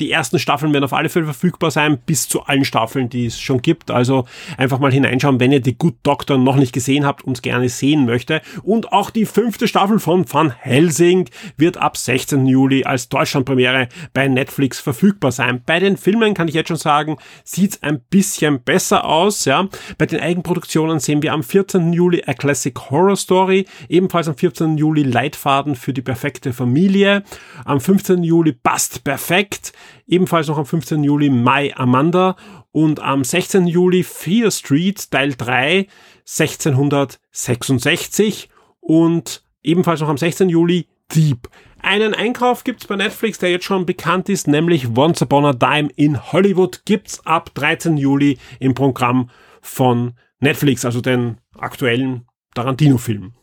die 0.00 0.10
ersten 0.10 0.38
Staffeln 0.38 0.72
werden 0.72 0.84
auf 0.84 0.92
alle 0.92 1.08
Fälle 1.08 1.26
verfügbar 1.26 1.70
sein, 1.70 1.98
bis 2.04 2.28
zu 2.28 2.42
allen 2.44 2.64
Staffeln, 2.64 3.08
die 3.08 3.26
es 3.26 3.40
schon 3.40 3.62
gibt. 3.62 3.90
Also 3.90 4.24
einfach 4.56 4.78
mal 4.78 4.92
hineinschauen, 4.92 5.40
wenn 5.40 5.52
ihr 5.52 5.60
die 5.60 5.76
Good 5.76 5.96
Doctor 6.02 6.38
noch 6.38 6.56
nicht 6.56 6.72
gesehen 6.72 7.04
habt 7.04 7.22
und 7.22 7.42
gerne 7.42 7.68
sehen 7.68 8.06
möchte. 8.06 8.40
Und 8.62 8.92
auch 8.92 9.10
die 9.10 9.26
fünfte 9.26 9.68
Staffel 9.68 9.98
von 9.98 10.24
Van 10.30 10.50
Helsing 10.50 11.28
wird 11.56 11.76
ab 11.76 11.96
16. 11.96 12.46
Juli 12.46 12.84
als 12.84 13.08
Deutschlandpremiere 13.08 13.88
bei 14.12 14.28
Netflix 14.28 14.80
verfügbar 14.80 15.32
sein. 15.32 15.62
Bei 15.64 15.78
den 15.78 15.96
Filmen 15.96 16.34
kann 16.34 16.48
ich 16.48 16.54
jetzt 16.54 16.68
schon 16.68 16.76
sagen, 16.76 17.18
sieht's 17.44 17.82
ein 17.82 18.00
bisschen 18.00 18.62
besser 18.62 19.04
aus. 19.04 19.44
Ja, 19.44 19.68
Bei 19.98 20.06
den 20.06 20.20
Eigenproduktionen 20.20 21.00
sehen 21.00 21.22
wir 21.22 21.32
am 21.32 21.42
14. 21.42 21.92
Juli 21.92 22.22
A 22.26 22.34
Classic 22.34 22.78
Horror 22.90 23.16
Story, 23.16 23.66
ebenfalls 23.88 24.28
am 24.28 24.36
14. 24.36 24.78
Juli 24.78 25.02
Leitfaden 25.02 25.76
für 25.76 25.92
die 25.92 26.02
perfekte 26.02 26.52
Familie, 26.52 27.24
am 27.64 27.80
15. 27.80 28.22
Juli 28.22 28.52
Bast 28.52 29.04
Perfekt, 29.04 29.72
Ebenfalls 30.06 30.48
noch 30.48 30.58
am 30.58 30.66
15. 30.66 31.04
Juli 31.04 31.30
My 31.30 31.72
Amanda 31.74 32.36
und 32.70 33.00
am 33.00 33.24
16. 33.24 33.66
Juli 33.66 34.02
Fear 34.02 34.50
Street 34.50 35.10
Teil 35.10 35.34
3 35.34 35.86
1666 36.26 38.50
und 38.80 39.42
ebenfalls 39.62 40.00
noch 40.00 40.08
am 40.08 40.18
16. 40.18 40.48
Juli 40.48 40.86
Deep. 41.14 41.48
Einen 41.80 42.14
Einkauf 42.14 42.64
gibt's 42.64 42.86
bei 42.86 42.96
Netflix, 42.96 43.38
der 43.38 43.50
jetzt 43.50 43.64
schon 43.64 43.86
bekannt 43.86 44.28
ist, 44.28 44.46
nämlich 44.46 44.96
Once 44.96 45.22
Upon 45.22 45.44
a 45.44 45.52
Dime 45.52 45.90
in 45.96 46.32
Hollywood 46.32 46.82
gibt's 46.84 47.24
ab 47.26 47.50
13. 47.54 47.96
Juli 47.96 48.38
im 48.60 48.74
Programm 48.74 49.30
von 49.60 50.14
Netflix, 50.38 50.84
also 50.84 51.00
den 51.00 51.38
aktuellen 51.56 52.26
Tarantino-Film. 52.54 53.34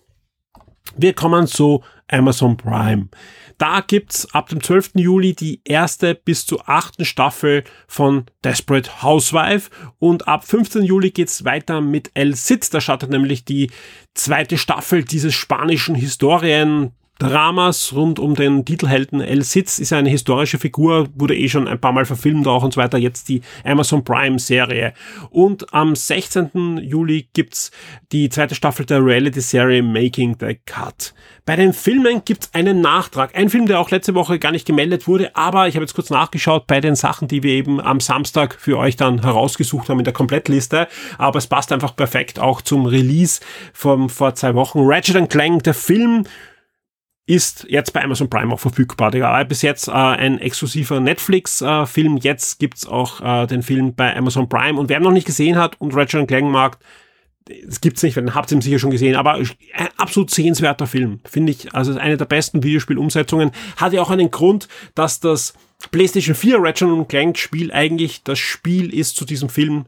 Wir 1.01 1.13
kommen 1.13 1.47
zu 1.47 1.81
Amazon 2.09 2.57
Prime. 2.57 3.07
Da 3.57 3.79
gibt's 3.79 4.27
ab 4.33 4.49
dem 4.49 4.61
12. 4.61 4.95
Juli 4.95 5.33
die 5.33 5.61
erste 5.63 6.13
bis 6.13 6.45
zur 6.45 6.67
achten 6.67 7.05
Staffel 7.05 7.63
von 7.87 8.25
Desperate 8.43 9.01
Housewife 9.01 9.69
und 9.99 10.27
ab 10.27 10.45
15. 10.45 10.83
Juli 10.83 11.11
geht's 11.11 11.45
weiter 11.45 11.79
mit 11.79 12.11
El 12.15 12.35
Cid. 12.35 12.73
Da 12.73 12.81
startet 12.81 13.11
nämlich 13.11 13.45
die 13.45 13.71
zweite 14.13 14.57
Staffel 14.57 15.05
dieses 15.05 15.33
spanischen 15.33 15.95
Historien 15.95 16.91
Dramas 17.19 17.91
rund 17.93 18.17
um 18.17 18.33
den 18.33 18.63
Titelhelden 18.63 19.19
El 19.19 19.43
Sitz 19.43 19.77
ist 19.77 19.91
eine 19.91 20.09
historische 20.09 20.57
Figur, 20.57 21.09
wurde 21.15 21.35
eh 21.35 21.49
schon 21.49 21.67
ein 21.67 21.79
paar 21.79 21.91
Mal 21.91 22.05
verfilmt 22.05 22.47
auch 22.47 22.63
und 22.63 22.73
so 22.73 22.79
weiter, 22.79 22.97
jetzt 22.97 23.27
die 23.27 23.41
Amazon 23.65 24.05
Prime 24.05 24.39
Serie. 24.39 24.93
Und 25.29 25.73
am 25.73 25.97
16. 25.97 26.79
Juli 26.81 27.27
gibt's 27.33 27.71
die 28.13 28.29
zweite 28.29 28.55
Staffel 28.55 28.85
der 28.85 29.03
Reality-Serie 29.03 29.83
Making 29.83 30.37
the 30.39 30.57
Cut. 30.65 31.13
Bei 31.43 31.57
den 31.57 31.73
Filmen 31.73 32.21
gibt's 32.23 32.53
einen 32.53 32.79
Nachtrag. 32.79 33.35
Ein 33.35 33.49
Film, 33.49 33.65
der 33.65 33.81
auch 33.81 33.91
letzte 33.91 34.15
Woche 34.15 34.39
gar 34.39 34.53
nicht 34.53 34.65
gemeldet 34.65 35.05
wurde, 35.05 35.35
aber 35.35 35.67
ich 35.67 35.75
habe 35.75 35.83
jetzt 35.83 35.95
kurz 35.95 36.09
nachgeschaut 36.09 36.67
bei 36.67 36.79
den 36.79 36.95
Sachen, 36.95 37.27
die 37.27 37.43
wir 37.43 37.51
eben 37.51 37.81
am 37.81 37.99
Samstag 37.99 38.55
für 38.57 38.77
euch 38.77 38.95
dann 38.95 39.23
herausgesucht 39.23 39.89
haben 39.89 39.99
in 39.99 40.05
der 40.05 40.13
Komplettliste. 40.13 40.87
Aber 41.17 41.37
es 41.37 41.47
passt 41.47 41.73
einfach 41.73 41.97
perfekt 41.97 42.39
auch 42.39 42.61
zum 42.61 42.85
Release 42.85 43.41
von 43.73 44.07
vor 44.07 44.35
zwei 44.35 44.55
Wochen. 44.55 44.79
Ratchet 44.83 45.29
Clank, 45.29 45.63
der 45.63 45.73
Film 45.73 46.23
ist 47.29 47.67
jetzt 47.69 47.93
bei 47.93 48.03
Amazon 48.03 48.27
Prime 48.27 48.51
auch 48.51 48.59
verfügbar. 48.59 49.11
Der 49.11 49.21
war 49.21 49.45
bis 49.45 49.61
jetzt 49.61 49.87
äh, 49.87 49.91
ein 49.91 50.39
exklusiver 50.39 50.99
Netflix-Film. 50.99 52.17
Äh, 52.17 52.21
jetzt 52.21 52.57
gibt's 52.57 52.87
auch 52.87 53.21
äh, 53.21 53.45
den 53.45 53.61
Film 53.61 53.93
bei 53.93 54.15
Amazon 54.15 54.49
Prime. 54.49 54.79
Und 54.79 54.89
wer 54.89 54.97
ihn 54.97 55.03
noch 55.03 55.11
nicht 55.11 55.27
gesehen 55.27 55.55
hat 55.55 55.79
und 55.79 55.95
Ratchet 55.95 56.27
Clank 56.27 56.49
mag, 56.49 56.79
es 57.67 57.81
gibt's 57.81 58.01
nicht, 58.01 58.17
den 58.17 58.33
habt 58.33 58.51
ihr 58.51 58.61
sicher 58.61 58.79
schon 58.79 58.89
gesehen, 58.89 59.15
aber 59.15 59.33
ein 59.33 59.89
absolut 59.97 60.31
sehenswerter 60.31 60.87
Film, 60.87 61.19
finde 61.23 61.51
ich. 61.51 61.73
Also 61.75 61.95
eine 61.97 62.17
der 62.17 62.25
besten 62.25 62.63
Videospielumsetzungen. 62.63 63.51
Hat 63.77 63.93
ja 63.93 64.01
auch 64.01 64.09
einen 64.09 64.31
Grund, 64.31 64.67
dass 64.95 65.19
das 65.19 65.53
PlayStation 65.91 66.33
4 66.33 66.57
Ratchet 66.59 67.09
Clank 67.09 67.37
Spiel 67.37 67.71
eigentlich 67.71 68.23
das 68.23 68.39
Spiel 68.39 68.91
ist 68.91 69.15
zu 69.15 69.25
diesem 69.25 69.49
Film, 69.49 69.85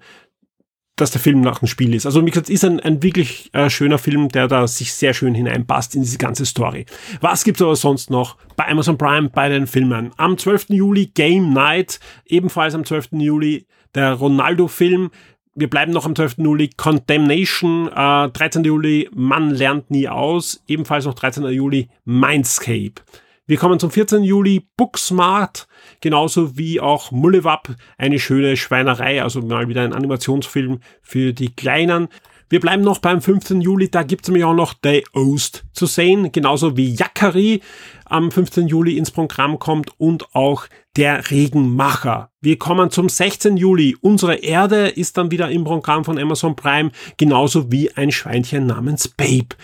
dass 1.02 1.12
der 1.12 1.20
Film 1.20 1.42
nach 1.42 1.60
dem 1.60 1.68
Spiel 1.68 1.96
ist. 1.96 2.06
Also 2.06 2.24
wie 2.24 2.30
gesagt, 2.30 2.50
ist 2.50 2.64
ein, 2.64 2.80
ein 2.80 3.02
wirklich 3.02 3.50
äh, 3.54 3.70
schöner 3.72 3.98
Film, 3.98 4.30
der 4.30 4.48
da 4.48 4.68
sich 4.68 4.94
sehr 4.94 5.14
schön 5.16 5.34
hineinpasst 5.34 5.96
in 5.96 6.02
diese 6.02 6.20
ganze 6.20 6.46
Story. 6.46 6.86
Was 7.22 7.44
gibt's 7.44 7.62
aber 7.62 7.76
sonst 7.76 8.12
noch 8.12 8.38
bei 8.56 8.68
Amazon 8.68 9.00
Prime 9.00 9.30
bei 9.30 9.50
den 9.50 9.66
Filmen? 9.66 10.12
Am 10.18 10.38
12. 10.38 10.70
Juli 10.70 11.08
Game 11.08 11.54
Night, 11.54 12.00
ebenfalls 12.28 12.76
am 12.76 12.86
12. 12.86 13.10
Juli 13.14 13.66
der 13.96 14.14
Ronaldo-Film. 14.14 15.10
Wir 15.56 15.70
bleiben 15.70 15.92
noch 15.92 16.06
am 16.06 16.16
12. 16.16 16.36
Juli 16.38 16.70
Condemnation, 16.70 17.88
äh, 17.88 18.30
13. 18.30 18.64
Juli 18.64 19.10
Man 19.14 19.50
lernt 19.50 19.90
nie 19.90 20.08
aus, 20.08 20.64
ebenfalls 20.68 21.06
noch 21.06 21.16
13. 21.16 21.46
Juli 21.48 21.90
Mindscape. 22.06 23.02
Wir 23.48 23.58
kommen 23.58 23.80
zum 23.80 23.90
14. 23.90 24.24
Juli, 24.24 24.68
Booksmart, 24.78 25.68
genauso 26.02 26.58
wie 26.58 26.80
auch 26.80 27.12
Mullewap, 27.12 27.76
eine 27.98 28.20
schöne 28.20 28.58
Schweinerei, 28.58 29.24
also 29.24 29.42
mal 29.42 29.68
wieder 29.70 29.84
ein 29.84 29.94
Animationsfilm 29.94 30.80
für 31.02 31.34
die 31.34 31.56
Kleinen. 31.56 32.10
Wir 32.52 32.60
bleiben 32.60 32.84
noch 32.84 33.00
beim 33.00 33.22
15. 33.22 33.62
Juli, 33.62 33.90
da 33.90 34.04
gibt 34.04 34.24
es 34.24 34.28
nämlich 34.28 34.44
auch 34.44 34.54
noch 34.54 34.74
The 34.84 35.06
Oast 35.14 35.64
zu 35.72 35.86
sehen, 35.86 36.34
genauso 36.34 36.76
wie 36.76 36.94
Yakari 36.94 37.62
am 38.04 38.30
15. 38.30 38.68
Juli 38.68 38.98
ins 38.98 39.10
Programm 39.10 39.58
kommt 39.58 39.98
und 39.98 40.36
auch 40.36 40.66
Der 40.98 41.32
Regenmacher. 41.32 42.30
Wir 42.42 42.60
kommen 42.60 42.92
zum 42.92 43.08
16. 43.08 43.56
Juli. 43.56 43.96
Unsere 44.02 44.36
Erde 44.36 44.90
ist 44.90 45.18
dann 45.18 45.32
wieder 45.32 45.50
im 45.50 45.64
Programm 45.64 46.04
von 46.04 46.20
Amazon 46.20 46.58
Prime, 46.58 46.92
genauso 47.16 47.72
wie 47.72 47.96
ein 47.96 48.12
Schweinchen 48.12 48.66
namens 48.66 49.08
Babe. 49.08 49.56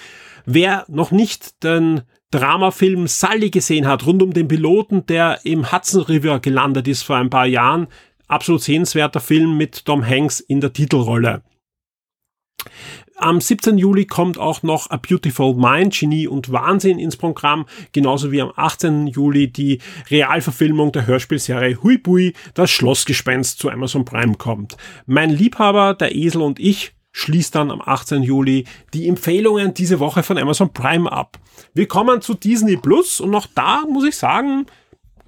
Wer 0.45 0.85
noch 0.87 1.11
nicht 1.11 1.61
den 1.65 2.03
Dramafilm 2.31 3.07
Sully 3.07 3.49
gesehen 3.49 3.87
hat, 3.87 4.05
rund 4.05 4.21
um 4.21 4.33
den 4.33 4.47
Piloten, 4.47 5.05
der 5.05 5.39
im 5.45 5.71
Hudson 5.71 6.03
River 6.03 6.39
gelandet 6.39 6.87
ist 6.87 7.03
vor 7.03 7.15
ein 7.15 7.29
paar 7.29 7.45
Jahren, 7.45 7.87
absolut 8.27 8.61
sehenswerter 8.61 9.21
Film 9.21 9.57
mit 9.57 9.85
Tom 9.85 10.05
Hanks 10.05 10.39
in 10.41 10.59
der 10.59 10.73
Titelrolle. 10.73 11.41
Am 13.19 13.41
17. 13.41 13.79
Juli 13.79 14.05
kommt 14.05 14.37
auch 14.37 14.61
noch 14.61 14.91
A 14.91 14.97
Beautiful 14.97 15.55
Mind, 15.55 15.97
Genie 15.97 16.27
und 16.27 16.51
Wahnsinn 16.51 16.99
ins 16.99 17.17
Programm, 17.17 17.65
genauso 17.91 18.31
wie 18.31 18.41
am 18.41 18.51
18. 18.55 19.07
Juli 19.07 19.51
die 19.51 19.79
Realverfilmung 20.11 20.91
der 20.91 21.07
Hörspielserie 21.07 21.81
Hui 21.81 21.97
Bui, 21.97 22.33
das 22.53 22.69
Schlossgespenst 22.69 23.57
zu 23.57 23.71
Amazon 23.71 24.05
Prime 24.05 24.35
kommt. 24.35 24.77
Mein 25.07 25.31
Liebhaber, 25.31 25.95
der 25.95 26.13
Esel 26.13 26.43
und 26.43 26.59
ich 26.59 26.93
schließt 27.17 27.55
dann 27.55 27.71
am 27.71 27.81
18. 27.81 28.21
Juli 28.21 28.65
die 28.93 29.07
Empfehlungen 29.07 29.73
diese 29.73 29.99
Woche 29.99 30.21
von 30.21 30.37
Amazon 30.37 30.71
Prime 30.71 31.11
ab. 31.11 31.39
Wir 31.73 31.87
kommen 31.87 32.21
zu 32.21 32.35
Disney 32.35 32.77
Plus 32.77 33.19
und 33.19 33.31
noch 33.31 33.47
da 33.55 33.83
muss 33.89 34.05
ich 34.05 34.15
sagen, 34.15 34.67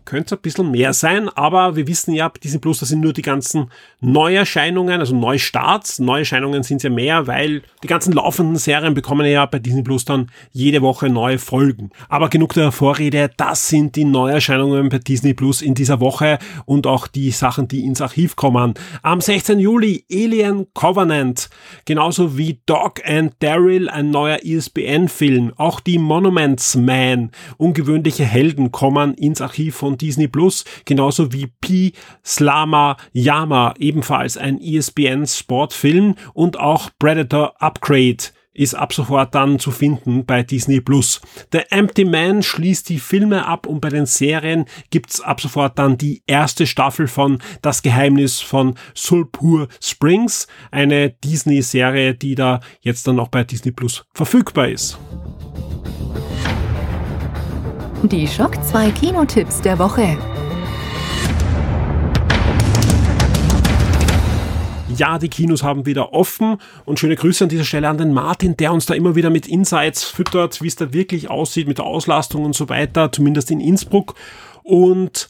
könnte 0.09 0.35
ein 0.35 0.41
bisschen 0.41 0.71
mehr 0.71 0.91
sein, 0.93 1.29
aber 1.29 1.75
wir 1.75 1.87
wissen 1.87 2.15
ja, 2.15 2.29
Disney 2.43 2.57
Plus, 2.57 2.79
das 2.79 2.89
sind 2.89 2.99
nur 2.99 3.13
die 3.13 3.21
ganzen 3.21 3.69
Neuerscheinungen, 4.01 4.99
also 4.99 5.15
Neustarts. 5.15 5.99
Neuerscheinungen 5.99 6.63
sind 6.63 6.81
ja 6.81 6.89
mehr, 6.89 7.27
weil 7.27 7.61
die 7.83 7.87
ganzen 7.87 8.13
laufenden 8.13 8.55
Serien 8.55 8.95
bekommen 8.95 9.27
ja 9.27 9.45
bei 9.45 9.59
Disney 9.59 9.83
Plus 9.83 10.05
dann 10.05 10.31
jede 10.51 10.81
Woche 10.81 11.09
neue 11.09 11.37
Folgen. 11.37 11.91
Aber 12.07 12.29
genug 12.29 12.53
der 12.55 12.71
Vorrede, 12.71 13.29
das 13.37 13.67
sind 13.67 13.95
die 13.95 14.03
Neuerscheinungen 14.03 14.89
bei 14.89 14.97
Disney 14.97 15.35
Plus 15.35 15.61
in 15.61 15.75
dieser 15.75 15.99
Woche 15.99 16.39
und 16.65 16.87
auch 16.87 17.05
die 17.05 17.29
Sachen, 17.29 17.67
die 17.67 17.85
ins 17.85 18.01
Archiv 18.01 18.35
kommen. 18.35 18.73
Am 19.03 19.21
16. 19.21 19.59
Juli 19.59 20.05
Alien 20.11 20.65
Covenant, 20.73 21.51
genauso 21.85 22.35
wie 22.35 22.59
Dog 22.65 23.07
and 23.07 23.35
Daryl, 23.41 23.87
ein 23.89 24.09
neuer 24.09 24.39
ISBN-Film. 24.41 25.53
Auch 25.57 25.79
die 25.79 25.99
Monuments 25.99 26.75
Man, 26.75 27.29
ungewöhnliche 27.57 28.25
Helden, 28.25 28.71
kommen 28.71 29.13
ins 29.13 29.39
Archiv 29.39 29.75
von 29.75 29.98
Disney 29.99 30.27
Plus, 30.27 30.65
genauso 30.85 31.31
wie 31.31 31.47
Pi 31.47 31.93
Slama 32.25 32.97
Yama, 33.13 33.73
ebenfalls 33.77 34.37
ein 34.37 34.59
ESPN 34.59 35.27
Sportfilm 35.27 36.15
und 36.33 36.59
auch 36.59 36.89
Predator 36.97 37.53
Upgrade 37.61 38.31
ist 38.59 38.73
ab 38.73 38.91
sofort 38.93 39.33
dann 39.35 39.57
zu 39.57 39.71
finden 39.71 40.25
bei 40.25 40.43
Disney 40.43 40.81
Plus. 40.81 41.21
The 41.53 41.61
Empty 41.69 42.03
Man 42.03 42.43
schließt 42.43 42.89
die 42.89 42.99
Filme 42.99 43.45
ab 43.45 43.65
und 43.65 43.79
bei 43.79 43.87
den 43.87 44.05
Serien 44.05 44.65
gibt's 44.89 45.21
ab 45.21 45.39
sofort 45.39 45.79
dann 45.79 45.97
die 45.97 46.23
erste 46.27 46.67
Staffel 46.67 47.07
von 47.07 47.39
Das 47.61 47.81
Geheimnis 47.81 48.41
von 48.41 48.75
Sulpur 48.93 49.69
Springs, 49.81 50.47
eine 50.71 51.11
Disney-Serie, 51.11 52.15
die 52.15 52.35
da 52.35 52.59
jetzt 52.81 53.07
dann 53.07 53.19
auch 53.19 53.29
bei 53.29 53.45
Disney 53.45 53.71
Plus 53.71 54.05
verfügbar 54.13 54.67
ist. 54.67 54.97
Die 58.03 58.25
Schock 58.25 58.55
2 58.63 58.91
Kinotipps 58.91 59.59
der 59.59 59.77
Woche. 59.77 60.17
Ja, 64.95 65.19
die 65.19 65.27
Kinos 65.27 65.63
haben 65.63 65.85
wieder 65.85 66.13
offen 66.13 66.57
und 66.85 66.97
schöne 66.97 67.17
Grüße 67.17 67.43
an 67.43 67.49
dieser 67.49 67.65
Stelle 67.65 67.89
an 67.89 67.97
den 67.97 68.13
Martin, 68.13 68.55
der 68.55 68.71
uns 68.71 68.85
da 68.85 68.93
immer 68.93 69.15
wieder 69.15 69.29
mit 69.29 69.49
Insights 69.49 70.05
füttert, 70.05 70.61
wie 70.61 70.67
es 70.67 70.77
da 70.77 70.93
wirklich 70.93 71.29
aussieht 71.29 71.67
mit 71.67 71.77
der 71.77 71.85
Auslastung 71.85 72.45
und 72.45 72.55
so 72.55 72.69
weiter, 72.69 73.11
zumindest 73.11 73.51
in 73.51 73.59
Innsbruck. 73.59 74.15
Und 74.63 75.29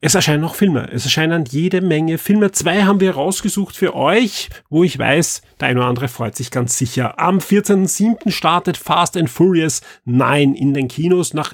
es 0.00 0.14
erscheinen 0.14 0.44
auch 0.44 0.54
Filme. 0.54 0.90
Es 0.90 1.04
erscheinen 1.04 1.44
jede 1.50 1.82
Menge 1.82 2.16
Filme. 2.16 2.52
Zwei 2.52 2.84
haben 2.84 3.00
wir 3.00 3.16
rausgesucht 3.16 3.76
für 3.76 3.94
euch, 3.94 4.48
wo 4.70 4.82
ich 4.82 4.98
weiß, 4.98 5.42
der 5.60 5.68
eine 5.68 5.80
oder 5.80 5.88
andere 5.88 6.08
freut 6.08 6.36
sich 6.36 6.50
ganz 6.50 6.78
sicher. 6.78 7.20
Am 7.20 7.36
14.07. 7.38 8.30
startet 8.30 8.78
Fast 8.78 9.14
and 9.18 9.28
Furious 9.28 9.82
9 10.06 10.54
in 10.54 10.72
den 10.72 10.88
Kinos 10.88 11.34
nach 11.34 11.52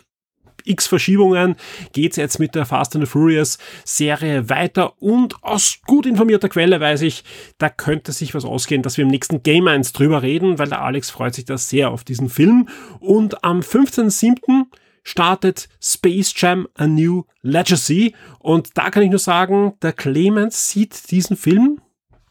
x 0.65 0.87
Verschiebungen. 0.87 1.57
Geht's 1.93 2.17
jetzt 2.17 2.39
mit 2.39 2.55
der 2.55 2.67
Fast 2.67 2.97
and 2.97 3.09
Furious 3.09 3.59
Serie 3.85 4.49
weiter? 4.49 5.01
Und 5.01 5.43
aus 5.43 5.79
gut 5.87 6.07
informierter 6.07 6.49
Quelle 6.49 6.81
weiß 6.81 7.03
ich, 7.03 7.25
da 7.59 7.69
könnte 7.69 8.13
sich 8.13 8.35
was 8.35 8.45
ausgehen, 8.45 8.83
dass 8.83 8.97
wir 8.97 9.05
im 9.05 9.11
nächsten 9.11 9.43
Game 9.43 9.69
1 9.69 9.93
drüber 9.93 10.23
reden, 10.23 10.59
weil 10.59 10.69
der 10.69 10.83
Alex 10.83 11.11
freut 11.11 11.35
sich 11.35 11.45
da 11.45 11.59
sehr 11.59 11.91
auf 11.91 12.05
diesen 12.05 12.29
Film. 12.29 12.69
Und 13.01 13.45
am 13.45 13.61
15.07 13.61 14.67
startet 15.03 15.69
Space 15.81 16.33
Jam 16.37 16.67
A 16.75 16.87
New 16.87 17.25
Legacy. 17.43 18.15
Und 18.39 18.71
da 18.75 18.91
kann 18.91 19.03
ich 19.03 19.11
nur 19.11 19.19
sagen, 19.19 19.75
der 19.83 19.93
Clemens 19.93 20.71
sieht 20.71 21.11
diesen 21.11 21.37
Film 21.37 21.81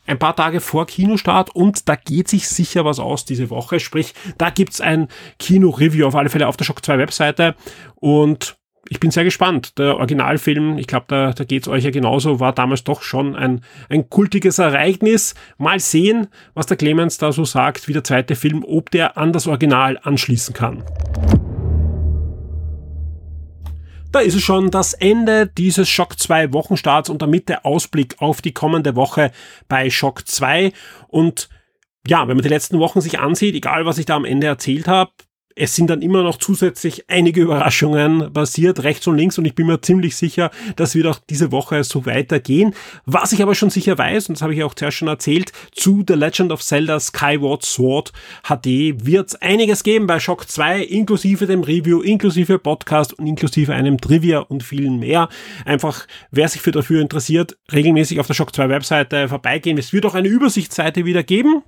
ein 0.06 0.20
paar 0.20 0.36
Tage 0.36 0.60
vor 0.60 0.86
Kinostart 0.86 1.56
und 1.56 1.88
da 1.88 1.96
geht 1.96 2.28
sich 2.28 2.48
sicher 2.48 2.86
was 2.86 3.00
aus 3.00 3.26
diese 3.26 3.50
Woche. 3.50 3.80
Sprich, 3.80 4.14
da 4.38 4.50
gibt's 4.50 4.82
ein 4.82 5.08
Kino-Review 5.40 6.06
auf 6.06 6.16
alle 6.16 6.30
Fälle 6.30 6.48
auf 6.48 6.58
der 6.58 6.66
Shock 6.66 6.84
2 6.84 6.98
Webseite 6.98 7.56
und 7.96 8.58
ich 8.90 9.00
bin 9.00 9.12
sehr 9.12 9.24
gespannt. 9.24 9.78
Der 9.80 9.98
Originalfilm, 9.98 10.78
ich 10.78 10.88
glaube, 10.88 11.06
da, 11.08 11.32
da 11.32 11.44
geht's 11.46 11.68
euch 11.68 11.86
ja 11.86 11.92
genauso, 11.92 12.40
war 12.40 12.54
damals 12.54 12.84
doch 12.84 13.02
schon 13.02 13.36
ein, 13.36 13.62
ein 13.90 14.10
kultiges 14.10 14.60
Ereignis. 14.60 15.36
Mal 15.58 15.80
sehen, 15.80 16.28
was 16.54 16.66
der 16.66 16.78
Clemens 16.78 17.18
da 17.18 17.32
so 17.32 17.46
sagt, 17.46 17.88
wie 17.88 17.94
der 17.94 18.04
zweite 18.04 18.36
Film, 18.36 18.64
ob 18.68 18.92
der 18.92 19.18
an 19.18 19.32
das 19.32 19.48
Original 19.48 19.98
anschließen 20.04 20.54
kann. 20.54 20.84
Da 24.14 24.20
ist 24.20 24.36
es 24.36 24.44
schon 24.44 24.70
das 24.70 24.94
Ende 24.94 25.48
dieses 25.48 25.90
Shock 25.90 26.20
2 26.20 26.54
Wochenstarts 26.54 27.10
und 27.10 27.24
damit 27.24 27.50
der 27.50 27.66
Ausblick 27.66 28.18
auf 28.20 28.44
die 28.44 28.54
kommende 28.54 28.96
Woche 28.96 29.32
bei 29.68 29.90
Shock 29.90 30.28
2. 30.28 30.72
Und 31.08 31.50
ja, 32.06 32.28
wenn 32.28 32.38
man 32.38 32.44
die 32.44 32.50
letzten 32.50 32.78
Wochen 32.78 33.02
sich 33.02 33.20
ansieht, 33.20 33.56
egal 33.56 33.88
was 33.88 33.98
ich 33.98 34.06
da 34.06 34.16
am 34.16 34.26
Ende 34.26 34.46
erzählt 34.46 34.88
habe, 34.88 35.12
es 35.56 35.76
sind 35.76 35.90
dann 35.90 36.02
immer 36.02 36.24
noch 36.24 36.38
zusätzlich 36.38 37.10
einige 37.10 37.42
Überraschungen 37.42 38.32
passiert, 38.34 38.84
rechts 38.84 39.08
und 39.08 39.18
links, 39.18 39.38
und 39.38 39.46
ich 39.46 39.56
bin 39.56 39.68
mir 39.68 39.82
ziemlich 39.82 40.16
sicher, 40.16 40.52
das 40.76 40.96
wird 40.96 41.08
auch 41.08 41.20
diese 41.30 41.52
Woche 41.52 41.84
so 41.84 42.06
weitergehen. 42.06 42.74
Was 43.06 43.32
ich 43.32 43.42
aber 43.42 43.56
schon 43.56 43.70
sicher 43.70 43.98
weiß, 43.98 44.30
und 44.30 44.38
das 44.38 44.42
habe 44.42 44.54
ich 44.54 44.64
auch 44.64 44.74
zuerst 44.74 44.98
schon 44.98 45.08
erzählt, 45.08 45.52
zu 45.72 46.04
The 46.08 46.16
Legend 46.16 46.52
of 46.52 46.64
Zelda 46.64 47.00
Skyward 47.00 47.64
Sword 47.64 48.12
HD 48.44 49.06
wird 49.06 49.30
es 49.30 49.36
einiges 49.36 49.84
geben 49.84 50.08
bei 50.08 50.20
Shock 50.20 50.50
2, 50.50 50.82
inklusive 50.84 51.46
dem 51.46 51.62
Review, 51.62 52.02
inklusive 52.02 52.60
Podcast 52.60 53.18
und 53.18 53.28
inklusive 53.28 53.74
einem 53.74 54.00
Trivia 54.00 54.40
und 54.40 54.64
vielen 54.64 55.00
mehr. 55.00 55.30
Einfach, 55.66 56.08
wer 56.32 56.48
sich 56.48 56.62
für 56.62 56.72
dafür 56.72 57.02
interessiert, 57.02 57.58
regelmäßig 57.72 58.20
auf 58.20 58.28
der 58.28 58.34
Shock 58.34 58.56
2 58.56 58.70
Webseite 58.70 59.28
vorbeigehen. 59.28 59.78
Es 59.78 59.94
wird 59.94 60.06
auch 60.06 60.16
eine 60.16 60.28
Übersichtsseite 60.28 61.06
wieder 61.06 61.24
geben, 61.24 61.64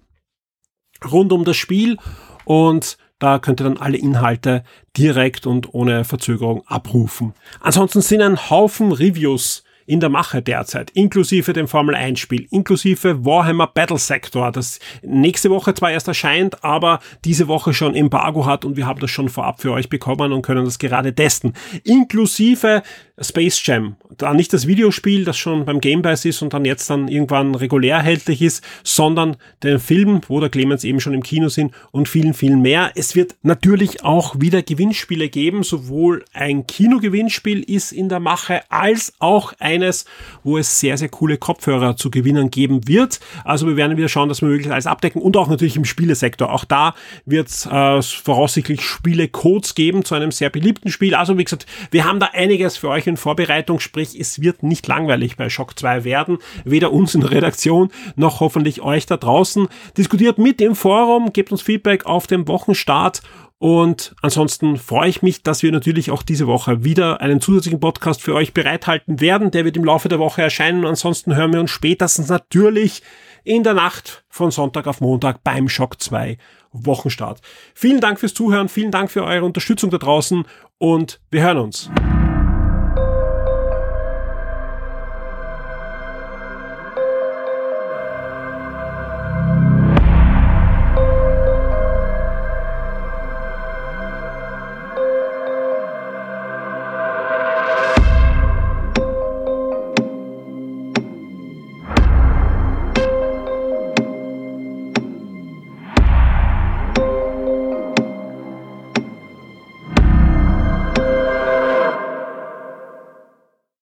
rund 1.11 1.31
um 1.31 1.43
das 1.43 1.57
Spiel 1.57 1.97
und 2.45 2.97
da 3.19 3.39
könnt 3.39 3.61
ihr 3.61 3.65
dann 3.65 3.77
alle 3.77 3.97
Inhalte 3.97 4.63
direkt 4.97 5.47
und 5.47 5.73
ohne 5.73 6.03
Verzögerung 6.03 6.63
abrufen. 6.67 7.33
Ansonsten 7.61 8.01
sind 8.01 8.21
ein 8.21 8.49
Haufen 8.49 8.91
Reviews 8.91 9.63
in 9.85 9.99
der 9.99 10.09
Mache 10.09 10.41
derzeit, 10.41 10.89
inklusive 10.91 11.53
dem 11.53 11.67
Formel 11.67 11.95
1 11.95 12.19
Spiel, 12.19 12.47
inklusive 12.49 13.23
Warhammer 13.23 13.67
Battle 13.67 13.99
Sector, 13.99 14.51
das 14.51 14.79
nächste 15.03 15.51
Woche 15.51 15.73
zwar 15.75 15.91
erst 15.91 16.07
erscheint, 16.07 16.63
aber 16.63 16.99
diese 17.23 17.47
Woche 17.47 17.73
schon 17.73 17.93
Embargo 17.93 18.45
hat 18.45 18.65
und 18.65 18.77
wir 18.77 18.87
haben 18.87 18.99
das 18.99 19.11
schon 19.11 19.29
vorab 19.29 19.61
für 19.61 19.71
euch 19.71 19.89
bekommen 19.89 20.33
und 20.33 20.41
können 20.41 20.65
das 20.65 20.79
gerade 20.79 21.13
testen, 21.13 21.53
inklusive 21.83 22.81
Space 23.21 23.65
Jam. 23.65 23.95
Da 24.17 24.33
nicht 24.33 24.51
das 24.51 24.67
Videospiel, 24.67 25.23
das 25.23 25.37
schon 25.37 25.63
beim 25.63 25.79
Game 25.79 26.01
Pass 26.01 26.25
ist 26.25 26.41
und 26.41 26.53
dann 26.53 26.65
jetzt 26.65 26.89
dann 26.89 27.07
irgendwann 27.07 27.55
regulär 27.55 27.97
erhältlich 27.97 28.41
ist, 28.41 28.63
sondern 28.83 29.37
den 29.63 29.79
Film, 29.79 30.21
wo 30.27 30.39
der 30.41 30.49
Clemens 30.49 30.83
eben 30.83 30.99
schon 30.99 31.13
im 31.13 31.23
Kino 31.23 31.47
sind 31.47 31.73
und 31.91 32.09
vielen, 32.09 32.33
vielen 32.33 32.61
mehr. 32.61 32.91
Es 32.95 33.15
wird 33.15 33.35
natürlich 33.41 34.03
auch 34.03 34.35
wieder 34.39 34.61
Gewinnspiele 34.61 35.29
geben, 35.29 35.63
sowohl 35.63 36.25
ein 36.33 36.67
Kinogewinnspiel 36.67 37.63
ist 37.63 37.93
in 37.93 38.09
der 38.09 38.19
Mache, 38.19 38.69
als 38.69 39.13
auch 39.19 39.53
eines, 39.59 40.05
wo 40.43 40.57
es 40.57 40.79
sehr, 40.79 40.97
sehr 40.97 41.09
coole 41.09 41.37
Kopfhörer 41.37 41.95
zu 41.95 42.11
gewinnen 42.11 42.51
geben 42.51 42.87
wird. 42.87 43.21
Also 43.45 43.65
wir 43.65 43.77
werden 43.77 43.95
wieder 43.95 44.09
schauen, 44.09 44.27
dass 44.27 44.41
wir 44.41 44.49
möglichst 44.49 44.71
alles 44.71 44.87
abdecken 44.87 45.21
und 45.21 45.37
auch 45.37 45.47
natürlich 45.47 45.77
im 45.77 45.85
Spielesektor. 45.85 46.51
Auch 46.51 46.65
da 46.65 46.93
wird 47.25 47.47
es 47.47 47.65
äh, 47.65 48.01
voraussichtlich 48.01 48.81
Spielecodes 48.81 49.73
geben 49.73 50.03
zu 50.03 50.15
einem 50.15 50.31
sehr 50.31 50.49
beliebten 50.49 50.89
Spiel. 50.91 51.15
Also 51.15 51.37
wie 51.37 51.45
gesagt, 51.45 51.65
wir 51.91 52.03
haben 52.03 52.19
da 52.19 52.31
einiges 52.33 52.75
für 52.75 52.89
euch 52.89 53.04
euch 53.05 53.07
in 53.07 53.17
Vorbereitung, 53.17 53.79
sprich 53.79 54.19
es 54.19 54.41
wird 54.41 54.63
nicht 54.63 54.87
langweilig 54.87 55.37
bei 55.37 55.49
Shock 55.49 55.77
2 55.77 56.03
werden, 56.03 56.39
weder 56.63 56.91
uns 56.91 57.15
in 57.15 57.21
der 57.21 57.31
Redaktion 57.31 57.89
noch 58.15 58.39
hoffentlich 58.39 58.81
euch 58.81 59.05
da 59.05 59.17
draußen. 59.17 59.67
Diskutiert 59.97 60.37
mit 60.37 60.61
im 60.61 60.75
Forum, 60.75 61.31
gebt 61.33 61.51
uns 61.51 61.61
Feedback 61.61 62.05
auf 62.05 62.27
dem 62.27 62.47
Wochenstart 62.47 63.21
und 63.57 64.15
ansonsten 64.21 64.77
freue 64.77 65.09
ich 65.09 65.21
mich, 65.21 65.41
dass 65.41 65.63
wir 65.63 65.71
natürlich 65.71 66.11
auch 66.11 66.23
diese 66.23 66.45
Woche 66.47 66.83
wieder 66.83 67.21
einen 67.21 67.39
zusätzlichen 67.39 67.79
Podcast 67.79 68.21
für 68.21 68.33
euch 68.33 68.53
bereithalten 68.53 69.21
werden. 69.21 69.51
Der 69.51 69.63
wird 69.63 69.77
im 69.77 69.85
Laufe 69.85 70.09
der 70.09 70.19
Woche 70.19 70.41
erscheinen. 70.41 70.85
Ansonsten 70.85 71.35
hören 71.35 71.53
wir 71.53 71.61
uns 71.61 71.71
spätestens 71.71 72.27
natürlich 72.27 73.01
in 73.43 73.63
der 73.63 73.73
Nacht 73.73 74.25
von 74.29 74.51
Sonntag 74.51 74.87
auf 74.87 74.99
Montag 74.99 75.43
beim 75.43 75.69
Shock 75.69 76.01
2 76.01 76.37
Wochenstart. 76.73 77.39
Vielen 77.73 78.01
Dank 78.01 78.19
fürs 78.19 78.33
Zuhören, 78.33 78.67
vielen 78.67 78.91
Dank 78.91 79.09
für 79.09 79.23
eure 79.23 79.45
Unterstützung 79.45 79.89
da 79.89 79.97
draußen 79.97 80.43
und 80.77 81.21
wir 81.31 81.43
hören 81.43 81.59
uns. 81.59 81.89